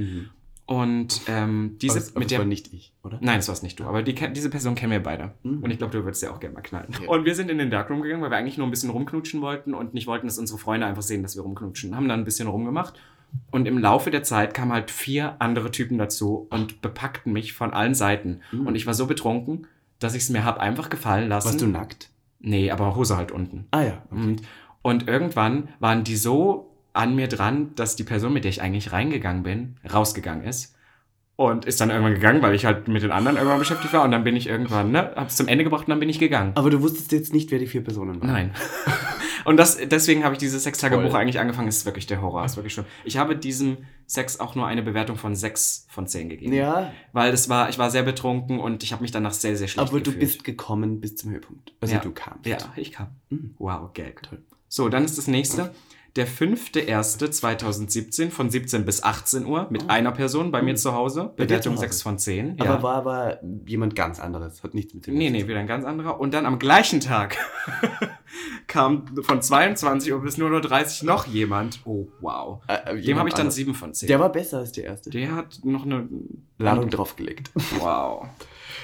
[0.65, 2.03] Und ähm, diese Mhm.
[2.03, 3.19] aber, aber mit das der war nicht ich, oder?
[3.21, 3.85] Nein, das war's nicht du.
[3.85, 5.31] Aber die, diese Person kennen wir beide.
[5.43, 5.63] Mhm.
[5.63, 6.89] Und ich glaube, du würdest ja auch gerne mal knallen.
[7.01, 7.07] Ja.
[7.07, 9.73] Und wir sind in den Darkroom gegangen, weil wir eigentlich nur ein bisschen rumknutschen wollten
[9.73, 11.95] und nicht wollten, dass unsere Freunde einfach sehen, dass wir rumknutschen.
[11.95, 12.95] Haben dann ein bisschen rumgemacht.
[13.51, 17.71] Und im Laufe der Zeit kamen halt vier andere Typen dazu und bepackten mich von
[17.71, 18.41] allen Seiten.
[18.51, 18.67] Mhm.
[18.67, 19.67] Und ich war so betrunken,
[19.99, 21.47] dass ich es mir hab einfach gefallen lassen.
[21.47, 22.09] Warst du nackt?
[22.39, 23.67] Nee, aber Hose halt unten.
[23.71, 24.01] Ah ja.
[24.11, 24.41] Und,
[24.81, 28.91] und irgendwann waren die so an mir dran, dass die Person, mit der ich eigentlich
[28.91, 30.75] reingegangen bin, rausgegangen ist.
[31.35, 34.03] Und ist dann irgendwann gegangen, weil ich halt mit den anderen irgendwann beschäftigt war.
[34.03, 36.53] Und dann bin ich irgendwann, ne, hab's zum Ende gebracht und dann bin ich gegangen.
[36.55, 38.31] Aber du wusstest jetzt nicht, wer die vier Personen waren.
[38.31, 38.51] Nein.
[39.47, 41.69] Und das, deswegen habe ich dieses Sextagebuch eigentlich angefangen.
[41.69, 42.85] Es ist wirklich der Horror, es ist wirklich schlimm.
[43.05, 46.51] Ich habe diesem Sex auch nur eine Bewertung von 6 von 10 gegeben.
[46.51, 49.69] Ja, Weil das war, ich war sehr betrunken und ich habe mich danach sehr, sehr
[49.69, 50.19] schlecht aber du gefühlt.
[50.19, 51.73] bist gekommen bis zum Höhepunkt.
[51.79, 52.01] Also Ja.
[52.01, 52.45] du kamst.
[52.45, 53.07] Ja, ich kam.
[53.29, 53.55] Mhm.
[53.57, 54.21] Wow, Gag.
[54.23, 54.43] Toll.
[54.67, 55.73] So, dann ist das nächste.
[56.17, 61.21] Der 5.1.2017 von 17 bis 18 Uhr mit einer Person bei mir zu Hause.
[61.21, 61.25] Oh.
[61.27, 61.81] Dir zu Bewertung Hause?
[61.81, 62.59] 6 von 10.
[62.59, 64.63] Aber war aber jemand ganz anderes.
[64.63, 66.19] Hat nichts mit dem Nee, nee, wieder ein ganz anderer.
[66.19, 67.37] Und dann am gleichen Tag
[68.67, 71.79] kam von 22 Uhr bis 0.30 Uhr noch jemand.
[71.85, 72.61] Oh, wow.
[72.67, 73.55] Äh, äh, Dem habe ich dann anderes.
[73.55, 74.07] 7 von 10.
[74.07, 75.11] Der war besser als der erste.
[75.11, 76.07] Der hat noch eine
[76.57, 77.51] Ladung draufgelegt.
[77.79, 78.25] Wow.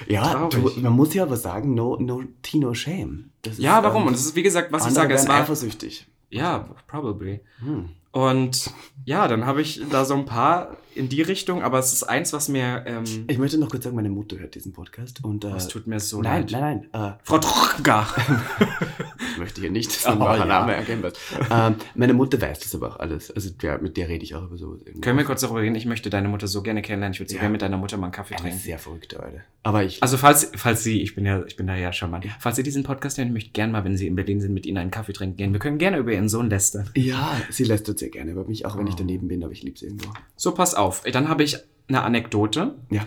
[0.08, 3.30] Ja, du, man muss ja aber sagen, no, no tea, no shame.
[3.42, 4.02] Das Ja, ist, warum?
[4.02, 5.36] ähm, Und es ist, wie gesagt, was ich sage, es war.
[5.42, 6.08] eifersüchtig.
[6.34, 7.40] Ja, probably.
[7.60, 7.90] Hm.
[8.10, 8.70] Und
[9.04, 12.32] ja, dann habe ich da so ein paar in die Richtung, aber es ist eins,
[12.32, 12.84] was mir.
[12.86, 15.86] Ähm, Ich möchte noch kurz sagen, meine Mutter hört diesen Podcast und äh, es tut
[15.86, 16.52] mir so nein, leid.
[16.60, 18.06] nein, nein, äh, Frau Trocker.
[19.32, 20.44] ich möchte hier nicht Oh, so ein ja.
[20.44, 21.12] Name erkennbar.
[21.50, 23.30] ähm, meine Mutter weiß das aber auch alles.
[23.30, 24.80] Also ja, mit der rede ich auch über sowas.
[24.84, 25.00] irgendwie.
[25.00, 25.74] Können wir kurz darüber reden?
[25.74, 27.14] Ich möchte deine Mutter so gerne kennenlernen.
[27.14, 27.40] Ich würde so Ja.
[27.40, 28.58] gerne mit deiner Mutter mal einen Kaffee trinken.
[28.58, 29.42] sehr verrückte Alte.
[29.62, 30.02] Aber ich.
[30.02, 32.62] Also falls, falls Sie, ich bin ja, ich bin da ja schon mal, falls Sie
[32.62, 34.90] diesen Podcast hören, ich möchte gerne mal, wenn Sie in Berlin sind, mit Ihnen einen
[34.90, 35.52] Kaffee trinken gehen.
[35.52, 36.90] Wir können gerne über Ihren Sohn lästern.
[36.94, 38.98] ja, sie lästert sehr gerne über mich, auch wenn ich Oh.
[38.98, 40.10] daneben bin, aber ich liebe sie irgendwo.
[40.36, 40.83] So, pass auf.
[41.12, 41.56] Dann habe ich
[41.88, 42.76] eine Anekdote.
[42.90, 43.06] Ja.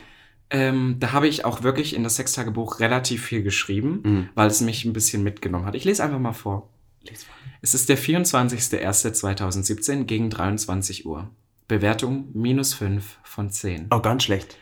[0.49, 4.29] Ähm, da habe ich auch wirklich in das Sextagebuch relativ viel geschrieben, Mhm.
[4.35, 5.75] weil es mich ein bisschen mitgenommen hat.
[5.75, 6.69] Ich lese einfach mal vor.
[7.03, 7.35] Lies vor.
[7.61, 11.29] Es ist der 24.01.2017 gegen 23 Uhr.
[11.67, 13.87] Bewertung minus 5 von 10.
[13.91, 14.57] Oh, ganz schlecht.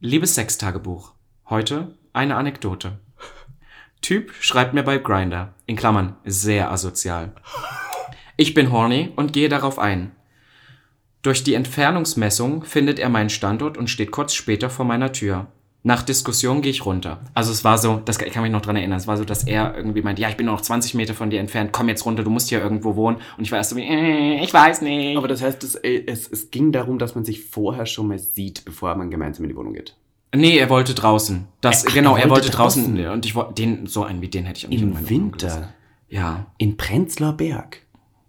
[0.00, 1.12] Liebes Sextagebuch.
[1.48, 2.98] Heute eine Anekdote.
[4.00, 7.34] Typ schreibt mir bei Grinder, in Klammern, sehr asozial.
[8.36, 10.12] Ich bin horny und gehe darauf ein.
[11.22, 15.48] Durch die Entfernungsmessung findet er meinen Standort und steht kurz später vor meiner Tür.
[15.84, 17.20] Nach Diskussion gehe ich runter.
[17.34, 19.44] Also es war so, das ich kann mich noch dran erinnern, es war so, dass
[19.44, 22.04] er irgendwie meint, ja, ich bin nur noch 20 Meter von dir entfernt, komm jetzt
[22.04, 23.18] runter, du musst hier irgendwo wohnen.
[23.36, 25.16] Und ich war erst so wie, äh, ich weiß nicht.
[25.16, 28.18] Aber das heißt, es, äh, es, es ging darum, dass man sich vorher schon mal
[28.18, 29.96] sieht, bevor man gemeinsam in die Wohnung geht.
[30.34, 31.46] Nee, er wollte draußen.
[31.60, 32.96] Das, Ach, genau, er wollte draußen.
[32.96, 33.10] draußen.
[33.10, 35.08] Und ich wollte, den, so einen wie den hätte ich auch nicht in Im meine
[35.08, 35.72] Wohnung Winter.
[36.08, 36.46] Ja.
[36.58, 37.82] In Prenzlauer Berg.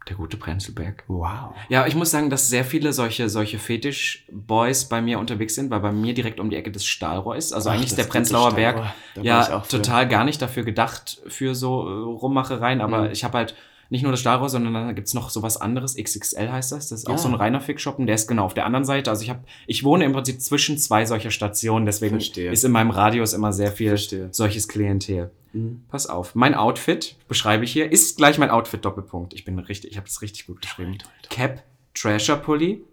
[0.08, 1.04] Der gute Prenzlberg.
[1.08, 1.54] Wow.
[1.68, 5.82] Ja, ich muss sagen, dass sehr viele solche, solche Fetisch-Boys bei mir unterwegs sind, weil
[5.82, 8.78] bei mir direkt um die Ecke des Stahlrohrs, also Ach, eigentlich ist der Prenzlauer Berg,
[9.12, 9.24] Stahlrohr.
[9.26, 13.12] Ja, total gar nicht dafür gedacht für so äh, Rummachereien, aber Mhm.
[13.12, 13.56] ich habe halt
[13.90, 17.08] nicht nur das Stahlrohr, sondern dann gibt's noch sowas anderes, XXL heißt das, das ist
[17.08, 17.18] auch Ja.
[17.18, 19.40] so ein reiner Fick-Shop und der ist genau auf der anderen Seite, also ich habe,
[19.68, 22.52] ich wohne im Prinzip zwischen zwei solcher Stationen, deswegen Verstehe.
[22.52, 24.30] ist in meinem Radius immer sehr viel Verstehe.
[24.32, 25.32] solches Klientel.
[25.54, 25.82] Mhm.
[25.90, 29.34] Pass auf, mein Outfit, beschreibe ich hier, ist gleich mein Outfit, Doppelpunkt.
[29.34, 30.98] Ich bin richtig, ich habe das richtig gut geschrieben.
[31.30, 31.64] Cap,
[31.96, 32.84] Trasher Pulli.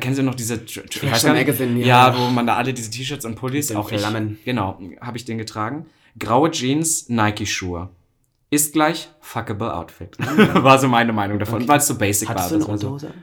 [0.00, 2.08] Kennst ja noch diese Tr- Tr- Trasher Magazine, ja.
[2.10, 2.18] ja.
[2.18, 4.38] wo man da alle diese T-Shirts und Pullis auch ich, Flammen.
[4.44, 5.86] Genau, habe ich den getragen.
[6.18, 7.90] Graue Jeans, Nike-Schuhe.
[8.50, 10.16] Ist gleich fuckable Outfit.
[10.18, 11.68] war so meine Meinung davon, Okay.
[11.68, 12.56] weil es so basic Hattest du war.
[12.56, 12.86] eine Das war so.
[12.94, 13.14] Unterhose?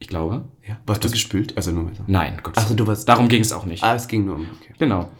[0.00, 0.44] Ich glaube.
[0.66, 0.78] Ja.
[0.86, 1.56] Warst du gespült?
[1.56, 2.04] Also nur so.
[2.06, 2.56] Nein, Gott.
[2.56, 3.08] Achso, du warst.
[3.08, 3.82] Darum ging es auch nicht.
[3.82, 4.46] Ah, es ging nur um.
[4.60, 4.74] Okay.
[4.78, 5.10] Genau.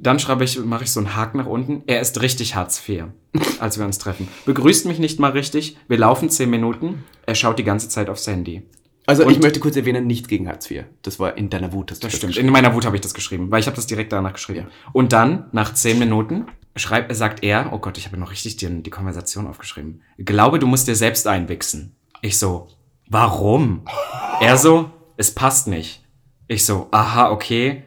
[0.00, 1.82] Dann schreibe ich, mache ich so einen Haken nach unten.
[1.86, 3.06] Er ist richtig Hartz IV,
[3.60, 4.28] als wir uns treffen.
[4.44, 5.76] Begrüßt mich nicht mal richtig.
[5.88, 7.04] Wir laufen zehn Minuten.
[7.26, 8.62] Er schaut die ganze Zeit aufs Handy.
[9.08, 10.84] Also Und- ich möchte kurz erwähnen, nichts gegen Hartz IV.
[11.00, 11.90] Das war in deiner Wut.
[11.90, 12.36] Hast Das stimmt.
[12.36, 14.66] In meiner Wut habe ich das geschrieben, weil ich habe das direkt danach geschrieben.
[14.68, 14.90] Ja.
[14.92, 16.44] Und dann, nach zehn Minuten,
[16.76, 20.02] schreibt, sagt er, oh Gott, ich habe noch richtig die, die Konversation aufgeschrieben.
[20.18, 21.96] Glaube, du musst dir selbst einwichsen.
[22.20, 22.68] Ich so,
[23.08, 23.80] warum?
[24.42, 26.04] Er so, es passt nicht.
[26.46, 27.84] Ich so, aha, okay.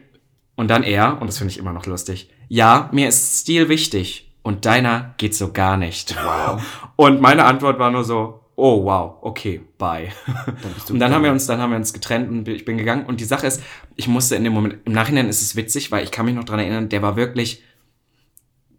[0.56, 4.34] Und dann er, und das finde ich immer noch lustig, ja, mir ist Stil wichtig
[4.42, 6.16] und deiner geht so gar nicht.
[6.16, 6.60] Wow.
[6.96, 10.08] Und meine Antwort war nur so, oh wow, okay, bye.
[10.26, 10.56] Dann
[10.90, 13.06] Und dann haben wir uns, dann haben wir uns getrennt und ich bin gegangen.
[13.06, 13.62] Und die Sache ist,
[13.96, 16.44] ich musste in dem Moment, im Nachhinein ist es witzig, weil ich kann mich noch
[16.44, 17.62] dran erinnern, der war wirklich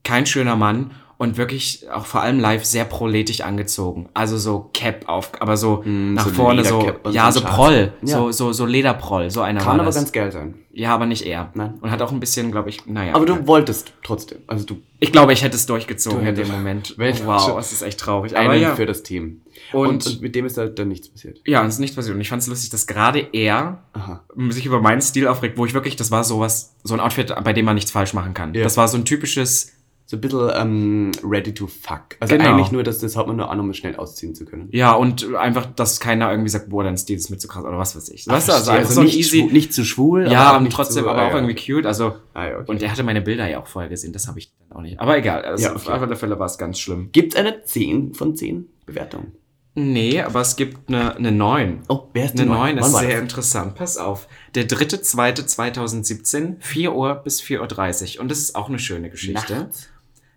[0.03, 0.91] kein schöner Mann
[1.23, 4.09] und wirklich auch vor allem live sehr proletisch angezogen.
[4.13, 8.09] Also so Cap auf, aber so Mm, nach so vorne so, ja, so Proll, Schaf.
[8.09, 9.95] so, so, so Lederproll, so einer Kann war aber das.
[9.95, 10.55] ganz geil sein.
[10.71, 11.49] ja, aber nicht er.
[11.55, 11.75] Nein.
[11.81, 13.15] Und hat auch ein bisschen, glaube ich, naja.
[13.15, 14.39] Aber du wolltest trotzdem.
[14.47, 16.93] Also du ich glaube, ich hätte es durchgezogen Du in dem Moment.
[16.97, 18.37] Wenn- wow, es ist echt traurig.
[18.37, 18.75] Aber einen ja.
[18.75, 19.41] für das Team.
[19.73, 21.41] Und- Und, und mit dem ist da dann nichts passiert.
[21.45, 22.15] Ja, und es ist nicht passiert.
[22.15, 24.23] Und ich fand es lustig, dass gerade er Aha.
[24.49, 27.51] sich über meinen Stil aufregt, wo ich wirklich, das war sowas, so ein Outfit, bei
[27.53, 28.53] dem man nichts falsch machen kann.
[28.53, 28.63] Ja.
[28.63, 29.73] Das war so ein typisches,
[30.13, 32.17] So ein bisschen ähm, ready to fuck.
[32.19, 32.51] Also Genau.
[32.53, 34.69] eigentlich nur, dass das hat man nur an, um es schnell ausziehen zu können.
[34.71, 37.79] ja, und einfach, dass keiner irgendwie sagt, boah, dein Stil ist mir zu krass oder
[37.79, 38.27] was weiß ich.
[38.27, 38.73] Weißt du, also Verstehe.
[38.79, 41.25] einfach so ein nicht, easy, schwu- nicht zu schwul, ja, und trotzdem zu, aber ah,
[41.27, 41.37] auch ja.
[41.37, 42.65] irgendwie cute, also, Ah, ja, okay.
[42.69, 44.99] und er hatte meine Bilder ja auch vorher gesehen, das habe ich dann auch nicht.
[44.99, 45.89] Aber egal, also Ja, okay.
[45.91, 47.09] auf alle Fälle war es ganz schlimm.
[47.11, 49.31] Gibt eine 10 von 10 Bewertung?
[49.75, 51.79] Nee, aber es gibt eine, eine 9.
[51.89, 52.57] Oh, wer ist Eine neun?
[52.59, 53.73] 9 Wann ist war sehr interessant.
[53.73, 54.27] Pass auf.
[54.53, 58.21] Der 3.2.2017, 4 Uhr bis 4.30 Uhr.
[58.21, 59.53] Und das ist auch eine schöne Geschichte.
[59.55, 59.89] Nachts?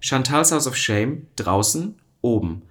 [0.07, 2.63] Chantal's House of Shame draußen, oben.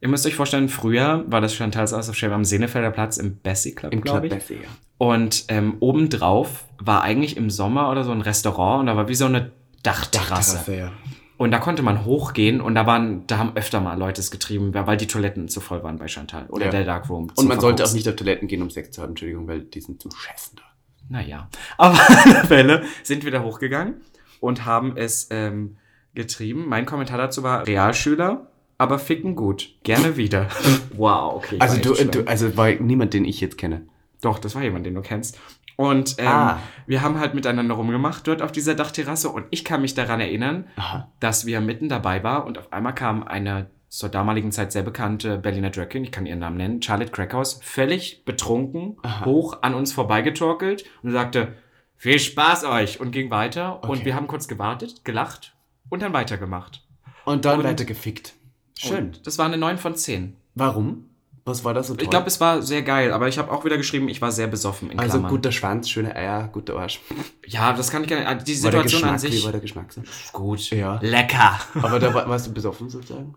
[0.00, 3.36] Ihr müsst euch vorstellen, früher war das Chantal's House of Shame am Senefelder Platz im
[3.36, 4.32] Bessie Club, Im Club glaube ich.
[4.32, 4.68] Bessie, ja.
[4.96, 9.14] Und ähm, obendrauf war eigentlich im Sommer oder so ein Restaurant und da war wie
[9.14, 10.52] so eine Dachterrasse.
[10.64, 10.92] Terrasse, ja.
[11.36, 14.72] Und da konnte man hochgehen und da waren, da haben öfter mal Leute es getrieben,
[14.74, 16.70] weil die Toiletten zu voll waren bei Chantal oder Ja.
[16.70, 17.30] der Dark Room.
[17.36, 19.80] Und man sollte auch nicht auf Toiletten gehen, um Sex zu haben, Entschuldigung, weil die
[19.80, 20.62] sind zum Scheißen da.
[21.10, 24.00] Naja, auf alle Fälle sind wir da hochgegangen
[24.40, 25.76] und haben es ähm,
[26.14, 26.66] getrieben.
[26.68, 28.46] Mein Kommentar dazu war, Realschüler,
[28.78, 29.70] aber ficken gut.
[29.82, 30.48] Gerne wieder.
[30.96, 31.56] wow, okay.
[31.60, 33.82] Also war du, du, also war niemand, den ich jetzt kenne.
[34.20, 35.38] Doch, das war jemand, den du kennst.
[35.76, 36.58] Und ähm, Ah.
[36.88, 40.64] wir haben halt miteinander rumgemacht dort auf dieser Dachterrasse und ich kann mich daran erinnern,
[40.74, 41.12] Aha.
[41.20, 45.38] dass wir mitten dabei war und auf einmal kam eine zur damaligen Zeit sehr bekannte
[45.38, 49.24] Berliner Drag Queen, ich kann ihren Namen nennen, Charlotte Crackhaus, völlig betrunken, Aha.
[49.24, 51.54] hoch an uns vorbeigetorkelt und sagte,
[51.96, 54.04] viel Spaß euch und ging weiter und Okay.
[54.04, 55.54] wir haben kurz gewartet, gelacht
[55.88, 56.84] und dann weitergemacht.
[57.24, 58.34] Und dann Und- weiter gefickt.
[58.78, 59.06] Schön.
[59.06, 60.36] Und das war eine 9 von 10.
[60.54, 61.04] Warum?
[61.44, 62.04] Was war das so toll?
[62.04, 64.46] Ich glaube, es war sehr geil, aber ich habe auch wieder geschrieben, ich war sehr
[64.48, 65.30] besoffen in also Klammern.
[65.30, 67.00] guter Schwanz, schöne Eier, guter Arsch.
[67.46, 68.46] Ja, das kann ich gar nicht.
[68.46, 69.44] Die Situation an wie sich.
[69.44, 69.86] war der Geschmack?
[70.32, 70.68] Gut.
[70.70, 70.98] Ja.
[71.00, 71.58] Lecker.
[71.74, 73.34] Aber da war, warst du besoffen sozusagen?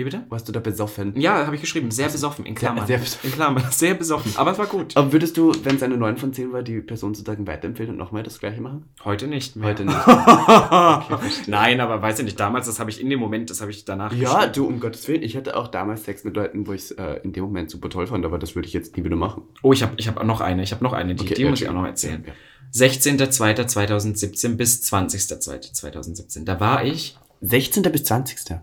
[0.00, 0.24] Wie bitte?
[0.30, 1.12] Warst du da besoffen?
[1.20, 1.90] Ja, habe ich geschrieben.
[1.90, 2.86] Sehr besoffen, in Klammern.
[2.86, 3.28] sehr besoffen.
[3.28, 3.64] In Klammern.
[3.70, 4.32] Sehr besoffen.
[4.36, 4.96] Aber es war gut.
[4.96, 7.98] Aber würdest du, wenn es eine 9 von 10 war, die Person sozusagen weiterempfehlen und
[7.98, 8.86] nochmal das gleiche machen?
[9.04, 9.68] Heute nicht mehr.
[9.68, 9.98] Heute nicht.
[11.48, 12.40] Nein, aber weiß ich nicht.
[12.40, 15.06] Damals, das habe ich in dem Moment, das habe ich danach Ja, du, um Gottes
[15.06, 15.22] Willen.
[15.22, 17.90] Ich hatte auch damals Sex mit Leuten, wo ich es äh, in dem Moment super
[17.90, 19.42] toll fand, aber das würde ich jetzt nie wieder machen.
[19.62, 20.62] Oh, ich habe ich hab noch eine.
[20.62, 21.14] Ich habe noch eine.
[21.14, 22.24] Die, Okay, die ja, muss ich auch noch ja, erzählen.
[22.26, 22.32] ja.
[22.72, 26.44] 16.02.2017 bis 20.02.2017.
[26.46, 27.18] Da war ich.
[27.42, 27.82] 16.
[27.82, 28.60] bis 20.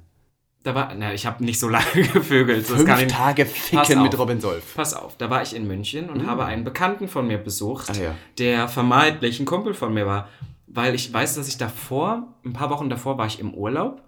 [0.67, 0.93] Da war.
[0.97, 2.69] Na, ich habe nicht so lange gevögelt.
[2.69, 4.19] Das Fünf ich, Tage Pass ficken mit auf.
[4.19, 4.75] Robin Solf.
[4.75, 6.27] Pass auf, da war ich in München und Mm.
[6.27, 8.15] habe einen Bekannten von mir besucht, Ah, ja.
[8.37, 10.27] der vermeintlich ein Kumpel von mir war.
[10.67, 14.01] Weil ich weiß, dass ich davor, ein paar Wochen davor, war ich im Urlaub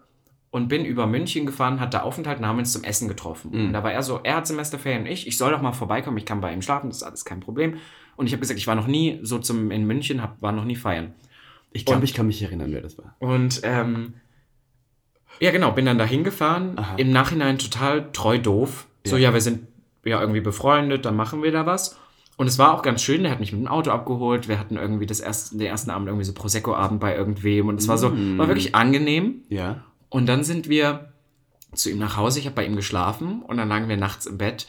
[0.52, 3.52] und bin über München gefahren, hatte Aufenthalt, haben uns zum Essen getroffen.
[3.52, 3.66] Mm.
[3.68, 6.26] Und da war er so, er hat Semesterferien, ich, ich soll doch mal vorbeikommen, ich
[6.26, 7.76] kann bei ihm schlafen, das ist alles kein Problem.
[8.18, 10.66] Und ich habe gesagt, ich war noch nie so zum in München, hab, war noch
[10.66, 11.14] nie feiern.
[11.72, 13.16] Ich glaube, ich kann mich erinnern, wer das war.
[13.20, 14.16] Und ähm,
[15.40, 16.80] ja, genau, bin dann da hingefahren.
[16.98, 18.88] Im Nachhinein total treu doof.
[19.06, 19.30] So, Ja.
[19.30, 19.68] ja, wir sind
[20.06, 21.98] ja irgendwie befreundet, dann machen wir da was.
[22.38, 24.48] Und es war auch ganz schön, der hat mich mit dem Auto abgeholt.
[24.48, 27.68] Wir hatten irgendwie das erste, den ersten Abend irgendwie so Prosecco-Abend bei irgendwem.
[27.68, 28.38] Und es war so, Mm.
[28.38, 29.42] war wirklich angenehm.
[29.50, 29.84] Ja.
[30.10, 31.12] Und dann sind wir
[31.74, 32.40] zu ihm nach Hause.
[32.40, 34.68] Ich habe bei ihm geschlafen und dann lagen wir nachts im Bett.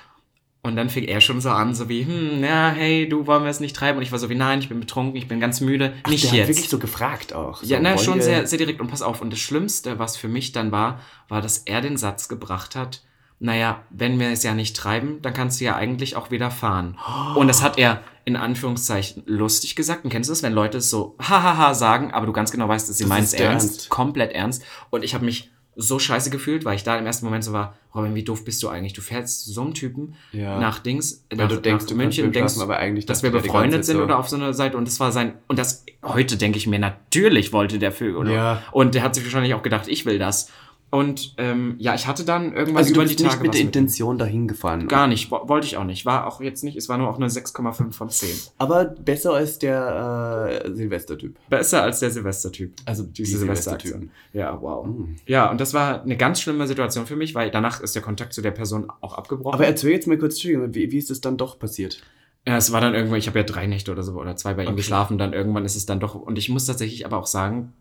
[0.63, 3.51] Und dann fing er schon so an, so wie, hm, ja, hey, du wollen wir
[3.51, 3.97] es nicht treiben?
[3.97, 5.95] Und ich war so wie, nein, ich bin betrunken, ich bin ganz müde.
[6.09, 6.41] nicht der jetzt.
[6.43, 7.63] hat wirklich so gefragt auch.
[7.63, 8.81] Ja, so, na, wollen schon sehr, sehr direkt.
[8.81, 11.97] Und pass auf, und das Schlimmste, was für mich dann war, war, dass er den
[11.97, 13.03] Satz gebracht hat,
[13.39, 16.99] naja, wenn wir es ja nicht treiben, dann kannst du ja eigentlich auch wieder fahren.
[17.37, 20.05] Und das hat er in Anführungszeichen lustig gesagt.
[20.05, 22.87] Und kennst du das, wenn Leute es so hahaha sagen, aber du ganz genau weißt,
[22.87, 23.89] dass sie meinen es ernst, Ernst.
[23.89, 24.63] komplett ernst.
[24.91, 25.51] Und ich habe mich
[25.83, 28.63] so scheiße gefühlt, weil ich da im ersten Moment so war, Robin, wie doof bist
[28.63, 28.93] du eigentlich?
[28.93, 30.59] Du fährst zu so einem Typen Ja.
[30.61, 33.33] nach Dings, Weil nach, du denkst, nach du München und denkst, aber eigentlich dass dachte
[33.35, 34.03] wir befreundet sind so.
[34.05, 36.79] oder auf so einer Seite und das war sein und das heute denke ich mir
[36.79, 38.63] natürlich wollte der Vögel Ja.
[38.73, 40.51] und der hat sich wahrscheinlich auch gedacht ich will das
[40.91, 43.61] und ähm, ja ich hatte dann irgendwann Also du über bist die nicht mit der.
[43.61, 44.89] Intention dahin gefahren.
[44.89, 47.17] gar nicht wo- wollte ich auch nicht war auch jetzt nicht es war nur auch
[47.17, 48.29] eine 6,5 von 10
[48.59, 51.37] Aber besser als der äh, Silvestertyp.
[51.49, 55.17] besser als der Silvestertyp Also diese Silvestertypen ja wow Mm.
[55.27, 58.33] ja und das war eine ganz schlimme Situation für mich weil danach ist der Kontakt
[58.33, 60.57] zu der Person auch abgebrochen Aber erzähl jetzt mal kurz, wie,
[60.93, 62.03] wie ist es dann doch passiert?
[62.49, 64.63] Ja, es war dann irgendwann, ich habe ja drei Nächte oder so oder zwei bei
[64.63, 64.77] ihm Okay.
[64.77, 67.75] geschlafen, dann irgendwann ist es dann doch, und ich muss tatsächlich aber auch sagen,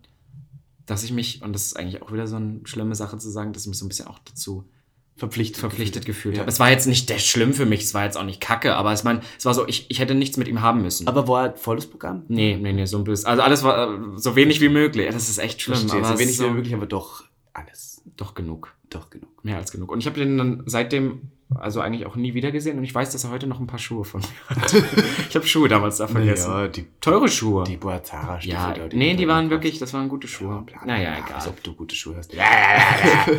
[0.90, 3.54] dass ich mich, und das ist eigentlich auch wieder so eine schlimme Sache zu sagen,
[3.54, 4.66] dass ich mich so ein bisschen auch dazu
[5.16, 5.58] Verpflichtet.
[5.60, 6.42] verpflichtet gefühlt Ja.
[6.42, 6.50] habe.
[6.50, 8.94] Es war jetzt nicht der schlimm für mich, es war jetzt auch nicht kacke, aber
[8.94, 11.08] es, mein, es war so, ich, ich hätte nichts mit ihm haben müssen.
[11.08, 12.24] Aber war volles Programm?
[12.30, 13.28] nee, nee, nee, so ein bisschen.
[13.28, 15.10] Also alles war so wenig wie möglich.
[15.12, 17.24] Das ist echt schlimm, Verstehe, aber so wenig ist wie so, möglich, aber doch
[17.54, 18.02] alles.
[18.16, 18.74] doch genug.
[18.90, 19.44] Doch genug.
[19.44, 19.92] Mehr als genug.
[19.92, 21.24] Und ich habe den dann seitdem
[21.56, 23.80] also eigentlich auch nie wieder gesehen und ich weiß, dass er heute noch ein paar
[23.80, 24.74] Schuhe von mir hat.
[25.30, 26.52] ich habe Schuhe damals da vergessen.
[26.52, 27.64] Ja, die, Teure Schuhe.
[27.64, 29.64] die Boazara Ja, da, nee, die waren gekauft.
[29.64, 30.62] wirklich, das waren gute Schuhe.
[30.66, 31.48] bla, naja, bla, Als egal.
[31.58, 32.34] ob du gute Schuhe hast.
[32.34, 33.34] Ja, ja,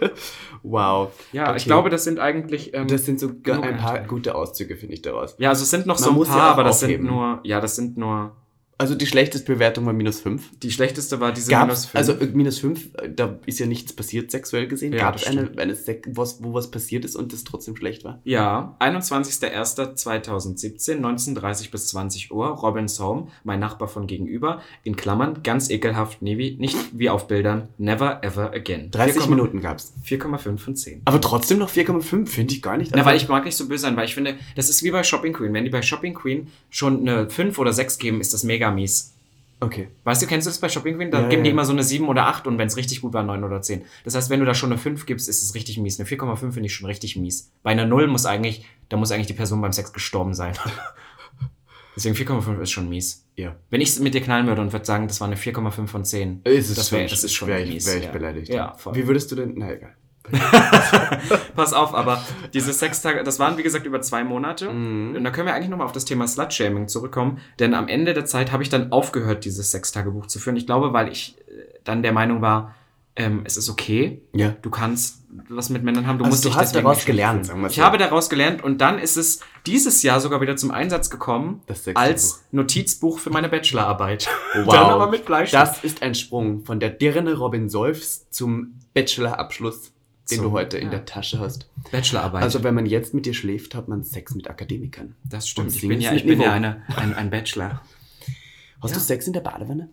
[0.00, 0.10] ja.
[0.62, 1.12] wow.
[1.32, 1.56] ja Okay.
[1.58, 2.72] ich glaube, das sind eigentlich.
[2.74, 3.42] Ähm, Das sind so ein
[3.78, 5.34] paar gute Auszüge, finde ich, daraus.
[5.38, 7.04] ja, also es sind noch Man so ein paar, ja aber das aufheben.
[7.06, 7.40] sind nur.
[7.44, 8.36] Ja, das sind nur.
[8.80, 10.52] Also die schlechteste Bewertung war minus 5.
[10.62, 11.94] Die schlechteste war diese Gab's, minus fünf.
[11.96, 14.94] also äh, minus 5, da ist ja nichts passiert sexuell gesehen.
[14.94, 15.60] Ja, Gab es das eine, stimmt.
[15.60, 15.76] eine
[16.16, 18.20] was, wo was passiert ist und das trotzdem schlecht war?
[18.24, 25.68] Ja, 21.01.2017, 19.30 bis 20 Uhr, Robins Home, mein Nachbar von gegenüber, in Klammern, ganz
[25.68, 28.90] ekelhaft, nie wie, nicht wie auf Bildern, never ever again.
[28.90, 29.92] 30 4,5 Minuten gab es.
[30.06, 31.02] 4,5 von 10.
[31.04, 32.92] Aber trotzdem noch 4,5 finde ich gar nicht.
[32.92, 34.90] Na, Also- weil ich mag nicht so böse sein, weil ich finde, das ist wie
[34.90, 35.52] bei Shopping Queen.
[35.52, 39.14] Wenn die bei Shopping Queen schon eine 5 oder 6 geben, ist das mega mies.
[39.62, 39.88] Okay.
[40.04, 41.10] Weißt du, kennst du das bei Shopping Queen?
[41.10, 41.52] Da Ja, geben die ja.
[41.52, 43.82] immer so eine 7 oder 8 und wenn es richtig gut war, 9 oder 10.
[44.04, 46.00] Das heißt, wenn du da schon eine 5 gibst, ist es richtig mies.
[46.00, 47.50] Eine 4,5 finde ich schon richtig mies.
[47.62, 50.54] Bei einer 0 muss eigentlich, da muss eigentlich die Person beim Sex gestorben sein.
[51.96, 53.26] Deswegen 4,5 ist schon mies.
[53.36, 53.56] Ja.
[53.68, 56.40] Wenn ich mit dir knallen würde und würde sagen, das war eine 4,5 von 10,
[56.44, 57.86] Ist es das, wär, das ist schon wär ich, mies.
[57.86, 58.12] wär ich ja.
[58.12, 58.48] beleidigt.
[58.48, 58.94] Ja, voll.
[58.94, 59.54] Wie würdest du denn.
[59.56, 59.94] Na egal.
[61.56, 64.70] Pass auf, aber diese Sextage, das waren wie gesagt über zwei Monate.
[64.70, 65.16] Mhm.
[65.16, 67.38] Und da können wir eigentlich nochmal auf das Thema Slut-Shaming zurückkommen.
[67.58, 70.56] Denn am Ende der Zeit habe ich dann aufgehört, dieses Sextagebuch zu führen.
[70.56, 71.52] Ich glaube, weil ich äh,
[71.84, 72.74] dann der Meinung war,
[73.16, 74.22] ähm, es ist okay.
[74.32, 74.54] Ja.
[74.62, 76.18] Du kannst was mit Männern haben.
[76.18, 77.84] Du Also musst du dich hast daraus gelernt, sagen wir's Ich so.
[77.84, 81.86] habe daraus gelernt und dann ist es dieses Jahr sogar wieder zum Einsatz gekommen Das
[81.94, 84.28] als Notizbuch für meine Bachelorarbeit.
[84.64, 84.74] Wow.
[84.74, 85.62] dann aber mit Bleistift.
[85.62, 89.92] Das ist ein Sprung von der Dirne Robin Solfs zum Bachelorabschluss,
[90.30, 90.90] den du heute in ja.
[90.90, 91.68] der Tasche hast.
[91.90, 92.42] Bachelorarbeit.
[92.42, 95.14] Also wenn man jetzt mit dir schläft, hat man Sex mit Akademikern.
[95.24, 95.74] das stimmt.
[95.74, 97.82] Ich bin ja, ich bin ja eine, ein, ein Bachelor.
[98.82, 98.96] Hast Ja.
[98.96, 99.90] du Sex in der Badewanne?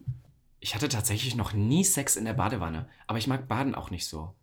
[0.59, 4.07] Ich hatte tatsächlich noch nie Sex in der Badewanne, aber ich mag Baden auch nicht
[4.07, 4.33] so.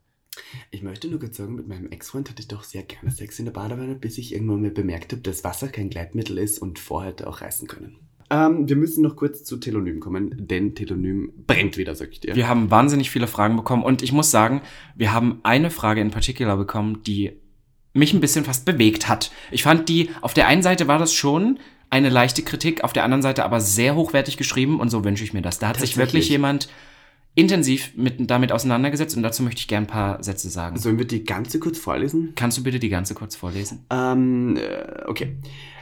[0.70, 3.45] Ich möchte nur kurz sagen, mit meinem Ex-Freund hatte ich doch sehr gerne Sex in
[3.45, 7.26] der Badewanne, bis ich irgendwann mal bemerkt habe, dass Wasser kein Gleitmittel ist und Vorhälte
[7.28, 7.97] auch reißen können.
[8.35, 12.35] Ähm, wir müssen noch kurz zu Telonym kommen, denn Telonym brennt wieder, sag ich dir.
[12.35, 14.61] Wir haben wahnsinnig viele Fragen bekommen und ich muss sagen,
[14.97, 17.32] wir haben eine Frage in particular bekommen, die
[17.93, 19.30] mich ein bisschen fast bewegt hat.
[19.53, 21.61] Ich fand die, auf der einen Seite war das schon
[21.91, 25.32] eine leichte Kritik, auf der anderen Seite aber sehr hochwertig geschrieben und so wünsche ich
[25.32, 25.61] mir das.
[25.61, 26.68] Da hat sich wirklich jemand
[27.37, 30.76] intensiv mit, damit auseinandergesetzt und dazu möchte ich gern ein paar Sätze sagen.
[30.76, 32.32] Sollen wir die ganze kurz vorlesen?
[32.35, 33.85] Kannst du bitte die ganze kurz vorlesen?
[33.91, 35.37] Ähm, äh, okay.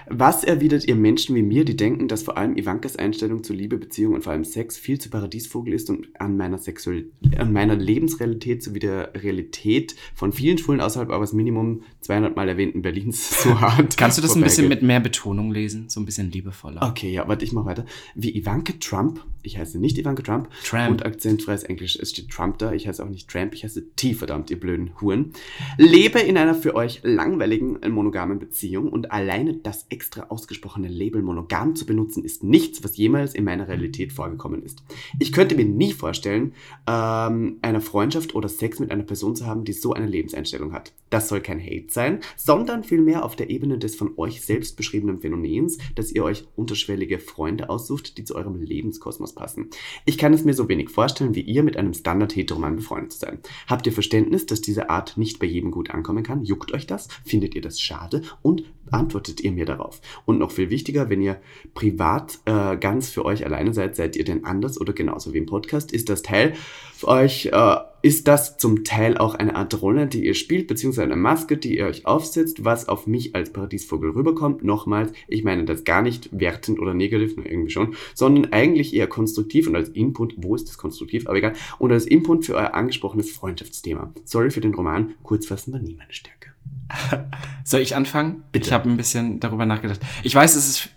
[0.08, 3.78] Was erwidert ihr Menschen wie mir, die denken, dass vor allem Ivankas Einstellung zu Liebe,
[3.78, 7.04] Beziehung und vor allem Sex viel zu Paradiesvogel ist und an meiner, Sexual
[7.36, 12.82] an meiner Lebensrealität sowie der Realität von vielen Schwulen außerhalb eures Minimum 200 Mal erwähnten
[12.82, 15.88] Berlins so hart Kannst du das ein bisschen mit mehr Betonung lesen?
[15.88, 16.82] So ein bisschen liebevoller.
[16.82, 17.84] Okay, ja, warte, ich mach weiter.
[18.14, 20.90] Wie Ivanka Trump, ich heiße nicht Ivanka Trump, Tramp.
[20.90, 24.14] und akzentfreies Englisch, es steht Trump da, ich heiße auch nicht Tramp, ich heiße T,
[24.14, 25.32] verdammt, ihr blöden Huren.
[25.78, 31.74] Lebe in einer für euch langweiligen, monogamen Beziehung und alleine das extra ausgesprochene Label monogam
[31.74, 34.82] zu benutzen, ist nichts, was jemals in meiner Realität vorgekommen ist.
[35.18, 36.54] Ich könnte mir nie vorstellen,
[36.86, 40.92] ähm, eine Freundschaft oder Sex mit einer Person zu haben, die so eine Lebenseinstellung hat.
[41.10, 45.20] Das soll kein Hate sein, sondern vielmehr auf der Ebene des von euch selbst beschriebenen
[45.20, 49.70] Phänomens, dass ihr euch unterschwellige Freunde aussucht, die zu eurem Lebenskosmos passen.
[50.04, 53.38] Ich kann es mir so wenig vorstellen, wie ihr mit einem Standard-Heteroman befreundet zu sein.
[53.66, 56.44] Habt ihr Verständnis, dass diese Art nicht bei jedem gut ankommen kann?
[56.44, 57.08] Juckt euch das?
[57.24, 58.22] Findet ihr das schade?
[58.42, 60.00] Und antwortet ihr mir darauf?
[60.24, 61.40] Und noch viel wichtiger, wenn ihr
[61.74, 65.46] privat äh, ganz für euch alleine seid, seid ihr denn anders oder genauso wie im
[65.46, 65.92] Podcast?
[65.92, 66.54] Ist das Teil
[67.02, 71.04] für euch, äh, ist das zum Teil auch eine Art Rolle, die ihr spielt, beziehungsweise
[71.04, 74.62] eine Maske, die ihr euch aufsetzt, was auf mich als Paradiesvogel rüberkommt?
[74.62, 79.08] Nochmals, ich meine das gar nicht wertend oder negativ, nur irgendwie schon, sondern eigentlich eher
[79.08, 82.74] konstruktiv und als Input, wo ist das konstruktiv, aber egal, und als Input für euer
[82.74, 84.12] angesprochenes Freundschaftsthema.
[84.24, 86.50] Sorry für den Roman, kurz fassen war nie meine Stärke.
[87.64, 88.44] Soll ich anfangen?
[88.52, 88.66] Bitte.
[88.66, 90.00] Ich habe ein bisschen darüber nachgedacht.
[90.22, 90.88] Ich weiß, es ist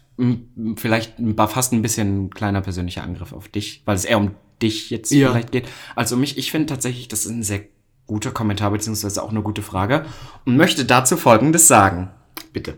[0.78, 4.32] vielleicht war fast ein bisschen ein kleiner persönlicher Angriff auf dich, weil es eher um
[4.62, 5.30] dich jetzt Ja.
[5.32, 5.68] vielleicht geht.
[5.96, 7.62] Also mich, ich finde tatsächlich, das ist ein sehr
[8.08, 10.06] guter Kommentar, beziehungsweise auch eine gute Frage
[10.46, 12.12] und möchte dazu Folgendes sagen.
[12.54, 12.78] Bitte.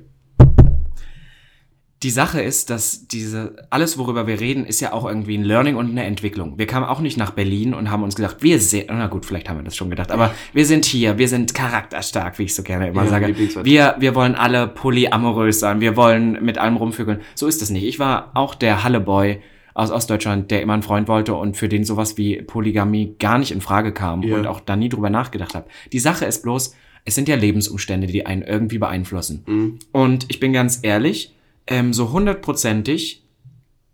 [2.04, 5.76] Die Sache ist, dass diese, alles worüber wir reden, ist ja auch irgendwie ein Learning
[5.78, 6.60] und eine Entwicklung.
[6.60, 9.50] Wir kamen auch nicht nach Berlin und haben uns gedacht, wir sind, na gut, vielleicht
[9.50, 12.62] haben wir das schon gedacht, aber wir sind hier, wir sind charakterstark, wie ich so
[12.62, 13.36] gerne immer Ja, sage.
[13.64, 17.22] Wir, wir wollen alle polyamorös sein, wir wollen mit allem rumvögeln.
[17.34, 17.84] So ist es nicht.
[17.84, 19.42] Ich war auch der Halleboy
[19.78, 23.52] aus Ostdeutschland, der immer einen Freund wollte und für den sowas wie Polygamie gar nicht
[23.52, 24.36] in Frage kam Ja.
[24.38, 25.68] und auch da nie drüber nachgedacht habe.
[25.94, 26.74] Die Sache ist bloß,
[27.06, 29.44] es sind ja Lebensumstände, die einen irgendwie beeinflussen.
[29.46, 29.80] Mhm.
[29.92, 31.36] Und ich bin ganz ehrlich,
[31.68, 33.24] ähm, so hundertprozentig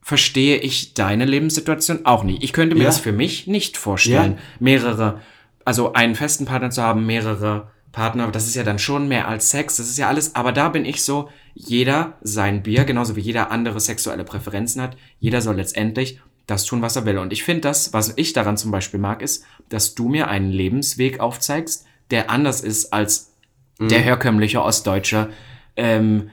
[0.01, 2.43] verstehe ich deine Lebenssituation auch nicht.
[2.43, 2.87] Ich könnte mir Ja.
[2.89, 4.39] das für mich nicht vorstellen, Ja.
[4.59, 5.19] mehrere,
[5.65, 9.51] also einen festen Partner zu haben, mehrere Partner, das ist ja dann schon mehr als
[9.51, 13.21] Sex, das ist ja alles, aber da bin ich so, jeder sein Bier, genauso wie
[13.21, 17.19] jeder andere sexuelle Präferenzen hat, jeder soll letztendlich das tun, was er will.
[17.19, 20.51] Und ich finde das, was ich daran zum Beispiel mag, ist, dass du mir einen
[20.51, 23.31] Lebensweg aufzeigst, der anders ist als
[23.79, 25.29] der herkömmliche Ostdeutsche.
[25.75, 26.29] Ähm,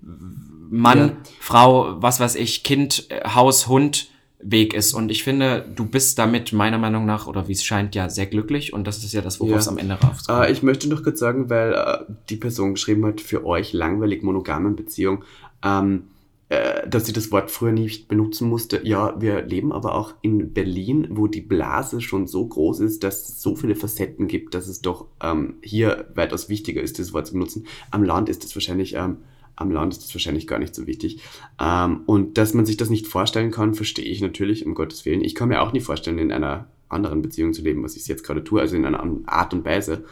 [0.00, 1.16] Mann, Ja.
[1.40, 4.11] Frau, was weiß ich, Kind, äh, Haus, Hund
[4.42, 4.92] Weg ist.
[4.92, 8.26] Und ich finde, du bist damit meiner Meinung nach, oder wie es scheint, ja sehr
[8.26, 8.72] glücklich.
[8.72, 9.58] Und das ist ja das, worauf Ja.
[9.58, 10.46] es am Ende rauskommt.
[10.46, 14.22] Äh, ich möchte noch kurz sagen, weil äh, die Person geschrieben hat, für euch langweilig
[14.22, 15.24] monogamen Beziehung,
[15.64, 16.04] ähm,
[16.48, 18.80] äh, dass sie das Wort früher nicht benutzen musste.
[18.84, 23.28] Ja, wir leben aber auch in Berlin, wo die Blase schon so groß ist, dass
[23.28, 27.26] es so viele Facetten gibt, dass es doch ähm, hier weitaus wichtiger ist, das Wort
[27.28, 27.66] zu benutzen.
[27.90, 29.18] Am Land ist es wahrscheinlich, ähm,
[29.56, 31.20] am Land ist es wahrscheinlich gar nicht so wichtig.
[31.60, 35.22] Ähm, und dass man sich das nicht vorstellen kann, verstehe ich natürlich, um Gottes Willen.
[35.22, 38.24] Ich kann mir auch nicht vorstellen, in einer anderen Beziehung zu leben, was ich jetzt
[38.24, 40.04] gerade tue, also in einer Art und Weise.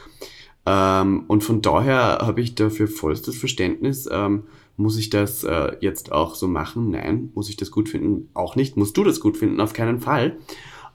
[0.66, 4.08] Ähm, und von daher habe ich dafür vollstes Verständnis.
[4.10, 4.44] Ähm,
[4.76, 6.90] muss ich das äh, jetzt auch so machen?
[6.90, 7.30] Nein.
[7.34, 8.30] Muss ich das gut finden?
[8.34, 8.76] Auch nicht.
[8.76, 9.60] Musst du das gut finden?
[9.60, 10.38] Auf keinen Fall.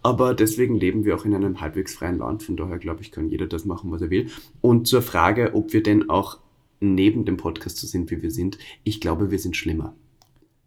[0.01, 2.43] Aber deswegen leben wir auch in einem halbwegs freien Land.
[2.43, 4.29] Von daher glaube ich, kann jeder das machen, was er will.
[4.61, 6.37] Und zur Frage, ob wir denn auch
[6.79, 8.57] neben dem Podcast so sind, wie wir sind.
[8.83, 9.95] Ich glaube, wir sind schlimmer.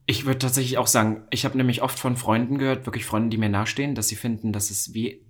[0.07, 3.37] Ich würde tatsächlich auch sagen, ich habe nämlich oft von Freunden gehört, wirklich Freunden, die
[3.37, 5.21] mir nahestehen, dass sie finden, dass es wie,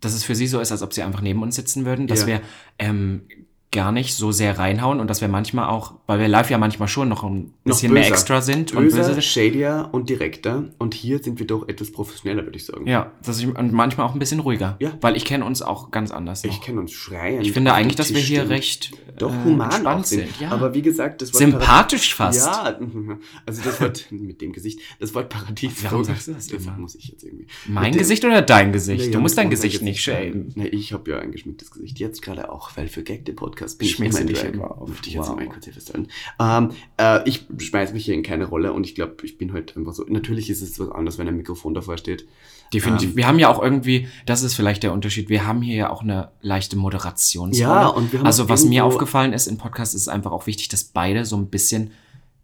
[0.00, 2.20] dass es für sie so ist, als ob sie einfach neben uns sitzen würden, dass
[2.20, 2.26] Ja.
[2.28, 2.40] wir
[2.78, 3.22] ähm,
[3.72, 6.88] gar nicht so sehr reinhauen und dass wir manchmal auch, weil wir live ja manchmal
[6.88, 8.14] schon noch ein bisschen mehr böser.
[8.14, 9.24] extra sind und Böser, böse sind.
[9.24, 10.64] shadier und direkter.
[10.78, 12.86] Und hier sind wir doch etwas professioneller, würde ich sagen.
[12.86, 14.76] Ja, dass ich, und manchmal auch ein bisschen ruhiger.
[14.80, 14.92] Ja.
[15.00, 16.44] Weil ich kenne uns auch ganz anders.
[16.44, 16.52] noch.
[16.52, 17.40] Ich kenne uns schreien.
[17.42, 18.48] Ich finde eigentlich, dass wir hier stehen.
[18.52, 20.28] recht doch äh, human auch sind.
[20.40, 20.50] Ja.
[20.50, 22.46] Aber wie gesagt, das Wort Sympathisch fast.
[22.46, 22.78] Ja,
[23.46, 25.82] also das Wort mit dem Gesicht, das Wort Paradies.
[25.84, 26.76] Warum sagst du das immer?
[26.76, 27.46] muss ich jetzt irgendwie.
[27.66, 29.00] mein Mit dem- Gesicht oder dein Gesicht?
[29.00, 30.52] Naja, du musst dein Gesicht nicht schämen.
[30.54, 31.98] Nee, ich habe ja ein geschminktes Gesicht.
[31.98, 34.70] Jetzt gerade auch, weil für Gag den Podcast bin ich Schminkst immer in dich immer
[34.80, 34.88] auf?
[34.88, 35.36] Möchte ich jetzt Wow.
[35.36, 36.08] mal kurz hier festhalten.
[36.38, 39.76] Ähm, äh, ich schmeiß mich hier in keine Rolle und ich glaube, ich bin halt
[39.76, 40.04] einfach so.
[40.08, 42.26] Natürlich ist es was anderes, wenn ein Mikrofon davor steht.
[42.72, 43.10] Definitiv.
[43.10, 45.90] Ähm, wir haben ja auch irgendwie, das ist vielleicht der Unterschied, wir haben hier ja
[45.90, 47.60] auch eine leichte Moderationsrolle.
[47.60, 50.46] Ja, und wir haben Also was mir aufgefallen ist im Podcast, ist es einfach auch
[50.46, 51.92] wichtig, dass beide so ein bisschen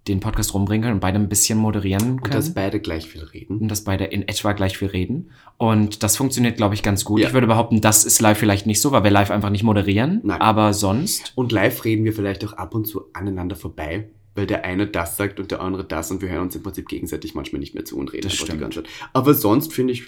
[0.08, 2.54] den Podcast rumbringen können und beide ein bisschen moderieren Und dass können.
[2.54, 3.58] beide gleich viel reden.
[3.58, 5.30] Und dass beide in etwa gleich viel reden.
[5.58, 7.20] Und das funktioniert, glaube ich, ganz gut.
[7.20, 7.28] Ja.
[7.28, 10.20] Ich würde behaupten, das ist live vielleicht nicht so, weil wir live einfach nicht moderieren.
[10.24, 10.40] Nein.
[10.40, 11.32] Aber sonst.
[11.36, 15.16] Und live reden wir vielleicht auch ab und zu aneinander vorbei, weil der eine das
[15.16, 17.84] sagt und der andere das und wir hören uns im Prinzip gegenseitig manchmal nicht mehr
[17.84, 18.60] zu und reden Das einfach die stimmt.
[18.62, 18.90] ganze Zeit.
[19.12, 20.04] Aber sonst finde ich,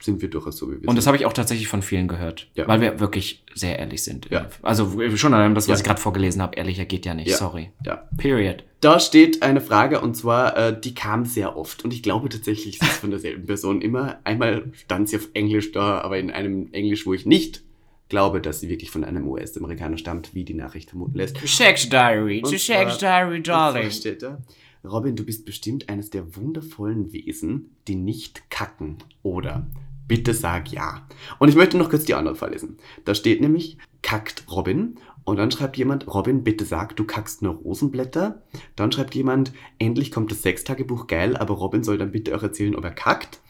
[0.00, 2.48] sind wir durchaus so, wie wir Und das habe ich auch tatsächlich von vielen gehört.
[2.54, 2.66] Ja.
[2.66, 4.28] Weil wir wirklich sehr ehrlich sind.
[4.30, 4.48] Ja.
[4.62, 5.82] Also schon allein das, was Ja.
[5.82, 7.34] ich gerade vorgelesen habe, ehrlicher geht ja nicht.
[7.36, 7.70] Sorry.
[7.84, 8.08] ja.
[8.16, 8.64] Period.
[8.80, 12.78] Da steht eine Frage und zwar, äh, die kam sehr oft und ich glaube tatsächlich,
[12.80, 14.20] es ist von derselben Person immer.
[14.24, 17.62] Einmal stand sie auf Englisch da, aber in einem Englisch, wo ich nicht
[18.10, 21.38] glaube, dass sie wirklich von einem US-Amerikaner stammt, wie die Nachricht vermuten lässt.
[21.46, 23.90] Sex Diary, the Sex Diary, darling.
[23.90, 24.38] steht da,
[24.84, 28.98] Robin, du bist bestimmt eines der wundervollen Wesen, die nicht kacken.
[29.22, 29.66] Oder
[30.08, 31.06] bitte sag ja.
[31.38, 32.78] Und ich möchte noch kurz die andere vorlesen.
[33.04, 34.96] Da steht nämlich, kackt Robin.
[35.24, 38.42] Und dann schreibt jemand, Robin, bitte sag, du kackst nur Rosenblätter.
[38.74, 42.74] Dann schreibt jemand, endlich kommt das Sextagebuch geil, aber Robin soll dann bitte auch erzählen,
[42.74, 43.40] ob er kackt.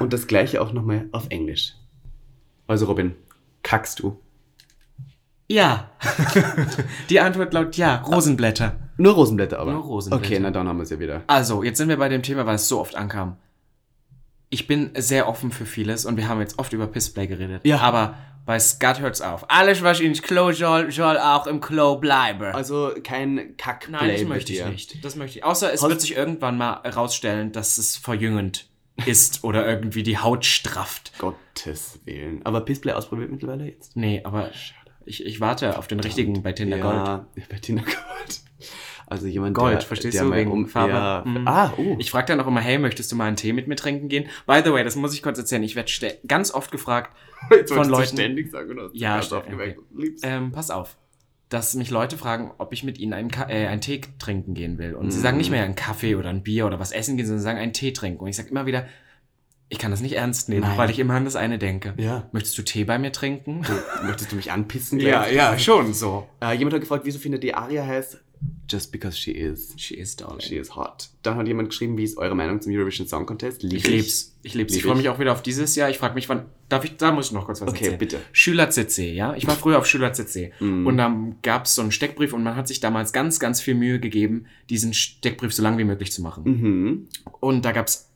[0.00, 1.76] Und das gleiche auch nochmal auf Englisch.
[2.66, 3.14] Also Robin,
[3.66, 4.20] kackst du?
[5.48, 5.90] Ja.
[7.10, 8.78] die Antwort lautet ja, Rosenblätter.
[8.96, 9.72] Nur Rosenblätter aber.
[9.72, 10.24] Nur Rosenblätter.
[10.24, 11.22] Okay, na dann haben wir es ja wieder.
[11.26, 13.36] Also, jetzt sind wir bei dem Thema, weil es so oft ankam.
[14.48, 17.62] Ich bin sehr offen für vieles und wir haben jetzt oft über Pissplay geredet.
[17.64, 17.80] Ja.
[17.80, 18.14] Aber
[18.44, 19.50] bei Skat hört's auf.
[19.50, 22.54] Alles, was ins Klo soll, soll auch im Klo bleiben.
[22.54, 24.68] Also kein Kackplay Nein, das möchte ich dir.
[24.68, 25.04] nicht.
[25.04, 25.44] Das möchte ich.
[25.44, 28.68] Außer es Hast- wird sich irgendwann mal herausstellen, dass es verjüngend
[29.04, 31.12] ist oder irgendwie die Haut strafft.
[31.18, 32.40] Gottes Willen.
[32.44, 33.96] Aber Pissplay ausprobiert mittlerweile jetzt?
[33.96, 34.50] Nee, aber
[35.04, 36.94] ich, ich warte auf den richtigen bei Tinder Gold.
[36.94, 38.40] ja, bei Tinder Gold.
[39.08, 40.92] Also jemand, Gold, der, verstehst der du, wegen um, Farbe?
[40.94, 41.46] Ja, Mhm.
[41.46, 41.94] Ah, oh.
[42.00, 44.24] Ich frage dann auch immer, hey, möchtest du mal einen Tee mit mir trinken gehen?
[44.46, 45.62] By the way, das muss ich kurz erzählen.
[45.62, 45.92] Ich werde
[46.26, 47.14] ganz oft gefragt,
[47.50, 48.90] Jetzt von wolltest du Leuten- ständig sagen, oder?
[48.94, 49.80] Ja, gerade st- drauf gemerkt?
[49.94, 50.24] Liebst.
[50.26, 50.96] ähm, pass auf,
[51.48, 54.78] dass mich Leute fragen, ob ich mit ihnen einen, Ka äh, einen Tee trinken gehen
[54.78, 54.94] will.
[54.94, 55.22] Und sie Mhm.
[55.22, 57.72] sagen nicht mehr einen Kaffee oder ein Bier oder was essen gehen, sondern sagen einen
[57.72, 58.20] Tee trinken.
[58.22, 58.86] Und ich sage immer wieder,
[59.68, 60.78] ich kann das nicht ernst nehmen, Nein.
[60.78, 61.94] weil ich immer an das eine denke.
[61.96, 62.28] Ja.
[62.32, 63.62] Möchtest du Tee bei mir trinken?
[63.62, 64.98] Du, möchtest du mich anpissen?
[64.98, 65.62] gleich?
[65.64, 66.28] schon so.
[66.40, 68.20] Äh, jemand hat gefragt, wieso findet ihr Aria heißt?
[68.70, 69.72] Just because she is.
[69.76, 70.40] She is darling.
[70.40, 71.08] She is hot.
[71.22, 73.62] Dann hat jemand geschrieben, wie ist eure Meinung zum Eurovision Song Contest?
[73.62, 74.36] Lieb Ich lieb's.
[74.42, 74.72] Ich lieb's.
[74.72, 74.98] Lieb Ich freue ich.
[74.98, 75.88] mich auch wieder auf dieses Jahr.
[75.90, 76.46] Ich frage mich, wann.
[76.68, 77.98] Darf ich, da muss ich noch kurz was Okay, erzählen.
[77.98, 78.20] bitte.
[78.32, 79.34] Schüler CC, ja.
[79.34, 80.52] Ich war früher auf Schüler CC.
[80.58, 80.86] Mhm.
[80.86, 84.00] Und dann gab's so einen Steckbrief und man hat sich damals ganz, ganz viel Mühe
[84.00, 86.42] gegeben, diesen Steckbrief so lang wie möglich zu machen.
[86.44, 87.08] Mhm.
[87.40, 88.10] Und da gab's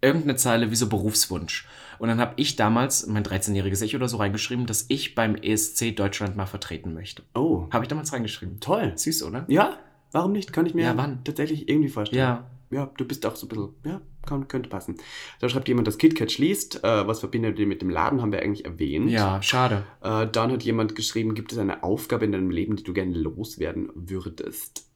[0.00, 1.66] irgendeine Zeile wie so Berufswunsch.
[2.00, 5.94] Und dann habe ich damals, mein 13-jähriges Ich oder so, reingeschrieben, dass ich beim ESC
[5.94, 7.22] Deutschland mal vertreten möchte.
[7.34, 8.58] Oh, Habe ich damals reingeschrieben.
[8.58, 8.94] toll.
[8.96, 9.44] Süß, oder?
[9.46, 9.78] Ja,
[10.10, 10.52] warum nicht?
[10.52, 11.22] Kann ich mir Ja, wann?
[11.22, 12.18] tatsächlich irgendwie vorstellen.
[12.20, 12.50] Ja.
[12.72, 14.96] Ja, du bist auch so ein bisschen, ja, könnte passen.
[15.40, 16.84] Da schreibt jemand, das KitKat schließt.
[16.84, 19.10] Äh, was verbindet ihr mit dem Laden, haben wir eigentlich erwähnt.
[19.10, 19.84] Ja, schade.
[20.02, 23.16] Äh, dann hat jemand geschrieben, gibt es eine Aufgabe in deinem Leben, die du gerne
[23.18, 24.86] loswerden würdest?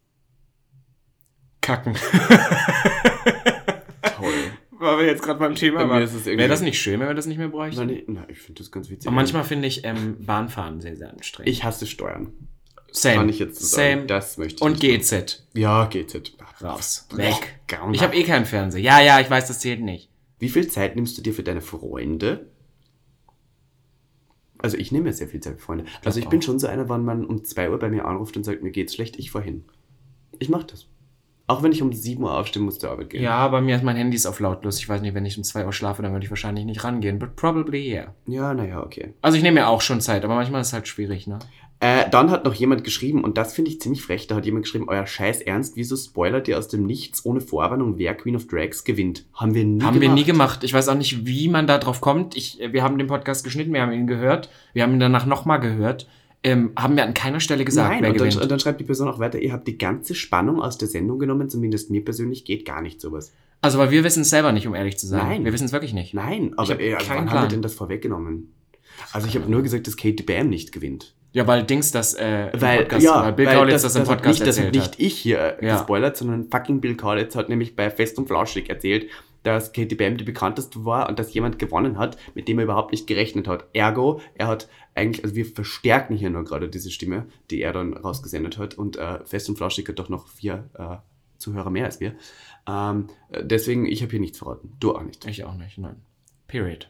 [1.61, 1.95] Kacken.
[4.16, 4.33] Toll.
[4.79, 6.03] Weil wir jetzt gerade beim Thema Bei waren.
[6.03, 7.79] irgendwie- Wäre das nicht schön, wenn wir das nicht mehr bräuchten?
[7.87, 9.09] Nein, nee, na, ich finde das ganz witzig.
[9.09, 11.51] Aber manchmal finde ich ähm, Bahnfahren sehr, sehr anstrengend.
[11.51, 12.33] Ich hasse Steuern.
[12.93, 13.16] Same.
[13.16, 13.95] Kann ich jetzt so sagen.
[14.01, 14.07] Same.
[14.07, 15.01] Das möchte ich Und nicht.
[15.03, 15.47] GZ.
[15.55, 16.36] Ja, GZ.
[16.62, 17.07] Raus.
[17.12, 17.61] Weg.
[17.92, 18.80] Ich habe eh keinen Fernseher.
[18.80, 20.11] Ja, ja, ich weiß, das zählt nicht.
[20.38, 22.46] Wie viel Zeit nimmst du dir für deine Freunde?
[24.59, 25.84] Also ich nehme mir sehr viel Zeit für Freunde.
[26.04, 28.44] Also ich bin schon so einer, wenn man um 2 Uhr bei mir anruft und
[28.44, 29.64] sagt, mir geht's schlecht, ich fahr hin.
[30.38, 30.86] Ich mach das.
[31.46, 33.22] Auch wenn ich um 7 Uhr aufstehen muss zur Arbeit gehen.
[33.22, 34.78] Ja, bei mir ist mein Handy ist auf lautlos.
[34.78, 37.18] Ich weiß nicht, wenn ich um 2 Uhr schlafe, dann würde ich wahrscheinlich nicht rangehen.
[37.18, 38.14] But probably yeah.
[38.26, 39.14] Ja, naja, okay.
[39.22, 41.38] Also ich nehme mir auch schon Zeit, aber manchmal ist es halt schwierig, ne?
[41.79, 44.64] Äh, dann hat noch jemand geschrieben, und das finde ich ziemlich frech, da hat jemand
[44.64, 48.47] geschrieben, euer Scheiß Ernst, wieso spoilert ihr aus dem Nichts ohne Vorwarnung, wer Queen of
[48.47, 49.27] Drags gewinnt?
[49.35, 50.14] Haben wir nie haben wir gemacht.
[50.18, 50.64] nie gemacht.
[50.64, 52.35] Ich weiß auch nicht, wie man da drauf kommt.
[52.35, 54.49] Ich, wir haben den Podcast geschnitten, wir haben ihn gehört.
[54.72, 56.09] Wir haben ihn danach nochmal gehört.
[56.43, 58.43] Ähm, haben wir an keiner Stelle gesagt, Nein, wer und dann, gewinnt.
[58.43, 61.18] und dann schreibt die Person auch weiter, ihr habt die ganze Spannung aus der Sendung
[61.18, 63.33] genommen, zumindest mir persönlich geht gar nicht sowas.
[63.61, 65.27] Also, weil wir wissen es selber nicht, um ehrlich zu sein.
[65.27, 65.45] Nein.
[65.45, 66.14] Wir wissen es wirklich nicht.
[66.14, 67.49] Nein, aber hab ey, also keinen wann haben wir Plan.
[67.51, 68.53] denn das vorweggenommen?
[69.12, 71.14] Also ich habe nur gesagt, dass Katie Bam nicht gewinnt.
[71.33, 74.03] Ja, weil Dings das äh, im Weil, Podcast, ja, weil Bill weil Kaulitz das, im
[74.03, 75.01] hat Podcast nicht, das hat erzählt nicht hat.
[75.01, 75.77] ich hier äh, Ja.
[75.77, 79.11] gespoilert, sondern fucking Bill Kaulitz hat nämlich bei Fest und Flauschig erzählt,
[79.43, 82.91] dass Katie Bam die bekannteste war und dass jemand gewonnen hat, mit dem er überhaupt
[82.93, 83.66] nicht gerechnet hat.
[83.74, 87.93] Ergo, er hat eigentlich, also wir verstärken hier nur gerade diese Stimme, die er dann
[87.95, 90.97] rausgesendet hat und äh, Fest und Flauschig hat doch noch vier äh,
[91.39, 92.14] Zuhörer mehr als wir.
[92.66, 94.72] Ähm, äh, deswegen, ich habe hier nichts verraten.
[94.81, 95.27] Du auch nicht.
[95.27, 95.97] Ich auch nicht, nein.
[96.49, 96.89] Period.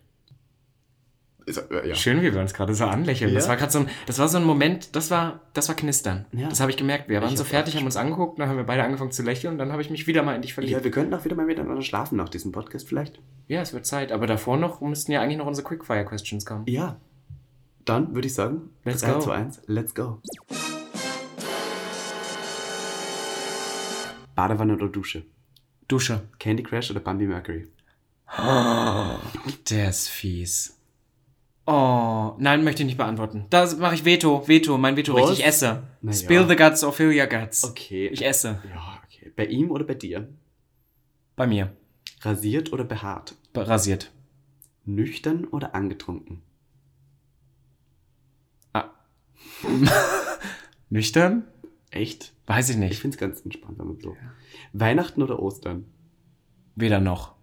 [1.47, 1.95] Ist, äh, ja.
[1.95, 3.33] Schön, wie wir uns gerade so anlächeln.
[3.33, 3.51] Das Ja.
[3.51, 6.27] war gerade so ein, das war so ein Moment, das war, das war Knistern.
[6.33, 6.49] Ja.
[6.49, 7.09] Das habe ich gemerkt.
[7.09, 9.53] Wir waren Ich so fertig, haben uns angeguckt, dann haben wir beide angefangen zu lächeln
[9.53, 10.73] und dann habe ich mich wieder mal in dich verliebt.
[10.77, 13.21] ja, wir könnten auch wieder mal miteinander schlafen nach diesem Podcast vielleicht.
[13.47, 14.11] Ja, es wird Zeit.
[14.11, 16.65] Aber davor noch müssten ja eigentlich noch unsere Quickfire-Questions kommen.
[16.67, 16.97] Ja.
[17.85, 19.21] Dann würde ich sagen, Let's 3, go.
[19.21, 20.21] 2, 1, let's go.
[24.35, 25.23] Badewanne oder Dusche?
[25.89, 26.23] Dusche.
[26.41, 27.69] Candy Crush oder Bambi Mercury?
[29.71, 30.76] Der ist fies.
[31.69, 33.47] Oh, nein, möchte ich nicht beantworten.
[33.51, 34.47] Da mache ich Veto.
[34.47, 35.23] Veto, mein Veto Was?
[35.31, 35.39] richtig.
[35.41, 35.83] Ich esse.
[36.01, 36.17] Na ja.
[36.17, 37.65] Spill the guts or fill your guts.
[37.65, 38.07] Okay.
[38.09, 38.61] Ich esse.
[38.73, 39.33] Ja, okay.
[39.35, 40.29] Bei ihm oder bei dir?
[41.35, 41.73] Bei mir.
[42.23, 43.35] Rasiert oder behaart?
[43.55, 44.13] Rasiert.
[44.85, 46.43] Nüchtern oder angetrunken?
[50.91, 51.45] Nüchtern?
[51.91, 52.33] Echt?
[52.47, 53.01] Weiß ich Ich nicht.
[53.01, 54.17] finde es ganz entspannt, man so.
[54.73, 55.87] Weihnachten oder Ostern?
[56.75, 57.35] Weder noch.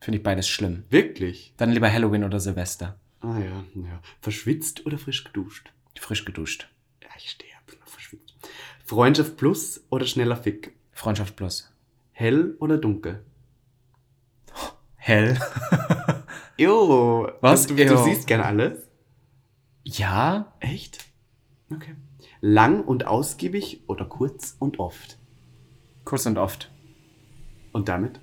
[0.00, 0.84] Finde ich beides schlimm.
[0.88, 1.52] Wirklich?
[1.56, 2.98] Dann lieber Halloween oder Silvester.
[3.20, 4.00] Ah ja, ja.
[4.20, 5.72] Verschwitzt oder frisch geduscht?
[5.98, 6.68] Frisch geduscht.
[7.02, 7.36] Ja, ich
[7.84, 8.34] auf verschwitzt.
[8.84, 10.72] Freundschaft plus oder schneller Fick?
[10.92, 11.72] Freundschaft plus.
[12.12, 13.24] Hell oder dunkel?
[14.96, 15.38] Hell.
[16.56, 17.26] Jo.
[17.40, 17.66] Was?
[17.66, 18.86] Du, du siehst gern alles?
[19.82, 21.06] ja, Echt?
[21.74, 21.96] Okay.
[22.42, 25.18] Lang und ausgiebig oder kurz und oft?
[26.04, 26.70] kurz und oft.
[27.72, 28.20] Und damit?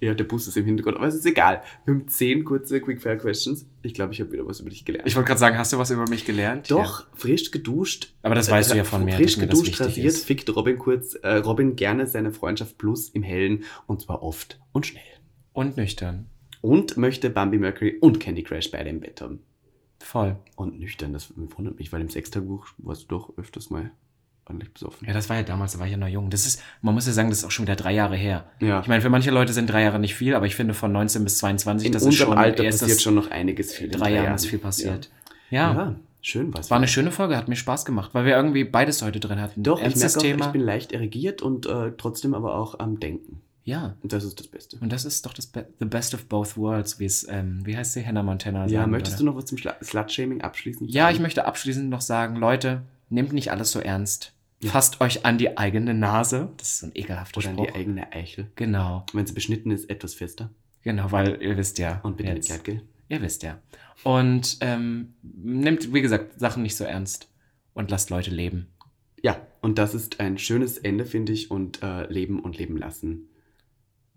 [0.00, 1.62] Ja, der Bus ist im Hintergrund, aber es ist egal.
[1.84, 3.66] Wir haben zehn kurze Quick-Fire-Questions.
[3.82, 5.08] Ich glaube, ich habe wieder was über dich gelernt.
[5.08, 6.70] Ich wollte gerade sagen, hast du was über mich gelernt?
[6.70, 8.14] Doch, frisch geduscht.
[8.22, 10.24] Aber das weißt du ja von mir, Frisch mir geduscht wichtig rasiert, ist.
[10.24, 14.86] fickt Robin kurz, äh, Robin gerne seine Freundschaft plus im Hellen und zwar oft und
[14.86, 15.02] schnell.
[15.02, 15.18] Ja.
[15.52, 16.26] Und nüchtern.
[16.60, 19.40] Und möchte Bambi Mercury und Candy Crush beide im Bett haben.
[19.98, 20.36] Voll.
[20.54, 23.90] Und nüchtern, das wundert mich, weil im Sextagebuch warst du doch öfters mal
[24.48, 25.06] ordentlich besoffen.
[25.06, 26.30] Ja, das war ja damals, da war ich ja noch jung.
[26.30, 28.44] Das ist, man muss ja sagen, das ist auch schon wieder drei Jahre her.
[28.60, 28.80] Ja.
[28.80, 31.24] Ich meine, für manche Leute sind drei Jahre nicht viel, aber ich finde von 19
[31.24, 33.86] bis 22, In das ist schon Alter passiert schon noch einiges viel.
[33.86, 35.10] in drei Jahren ist viel passiert.
[35.50, 35.74] Ja, Ja.
[35.74, 36.70] ja schön was.
[36.70, 39.62] War eine schöne Folge, hat mir Spaß gemacht, weil wir irgendwie beides heute drin hatten.
[39.62, 40.46] Doch, ich merke auch, Thema.
[40.46, 43.40] ich bin leicht erregiert und äh, trotzdem aber auch am Denken.
[43.64, 43.94] ja.
[44.02, 44.76] Und das ist das Beste.
[44.80, 47.76] Und das ist doch das Be The Best of Both Worlds, wie es, ähm, wie
[47.76, 49.24] heißt sie, Hannah Montana Ja, möchtest würde.
[49.24, 50.88] du noch was zum Slut-Shaming abschließen?
[50.88, 54.32] Ja, ich möchte abschließend noch sagen, Leute, nehmt nicht alles so ernst.
[54.64, 56.50] Fasst euch an die eigene Nase.
[56.56, 57.66] Das ist so ein ekelhafter Oder an Spruch.
[57.68, 58.50] die eigene Eichel.
[58.56, 60.50] genau, Wenn sie beschnitten ist, etwas fester.
[60.82, 62.00] genau, weil ihr wisst ja.
[62.02, 62.82] Und bitte mit jetzt, Gleitgel.
[63.08, 63.58] Ihr wisst ja.
[64.04, 67.28] Und ähm, nehmt, wie gesagt, Sachen nicht so ernst
[67.74, 68.68] und lasst Leute leben.
[69.22, 73.28] Ja, und das ist ein schönes Ende, finde ich, und äh, leben und leben lassen.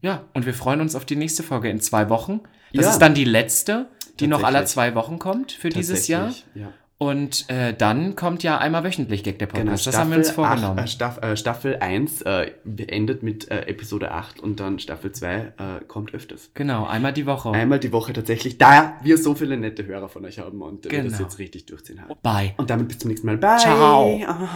[0.02, 2.42] Ja, und wir freuen uns auf die nächste Folge in zwei Wochen.
[2.74, 2.92] Das Ja.
[2.92, 3.89] ist dann die letzte,
[4.20, 4.74] die noch alle Tatsächlich.
[4.74, 6.34] zwei Wochen kommt für dieses Jahr.
[6.56, 6.74] Ja.
[7.02, 9.66] Und äh, dann kommt ja einmal wöchentlich Gag der Podcast.
[9.86, 10.78] Genau, das haben wir uns Staffel vorgenommen.
[10.78, 12.52] acht- äh, Staff, äh, Staffel 1 äh,
[12.88, 15.52] endet mit äh, Episode 8 und dann Staffel 2 äh,
[15.88, 16.52] kommt öfters.
[16.54, 17.49] genau, einmal die Woche.
[17.54, 20.91] Einmal die Woche tatsächlich, da wir so viele nette Hörer von euch haben und wir
[21.04, 21.24] das Genau.
[21.24, 22.14] jetzt richtig durchziehen haben.
[22.22, 22.54] Bye.
[22.58, 23.38] Und damit bis zum nächsten Mal.
[23.38, 23.58] Bye.
[23.58, 24.22] Ciao.
[24.28, 24.49] Ah.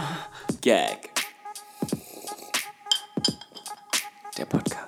[0.60, 1.10] Gag.
[4.38, 4.85] Der Podcast.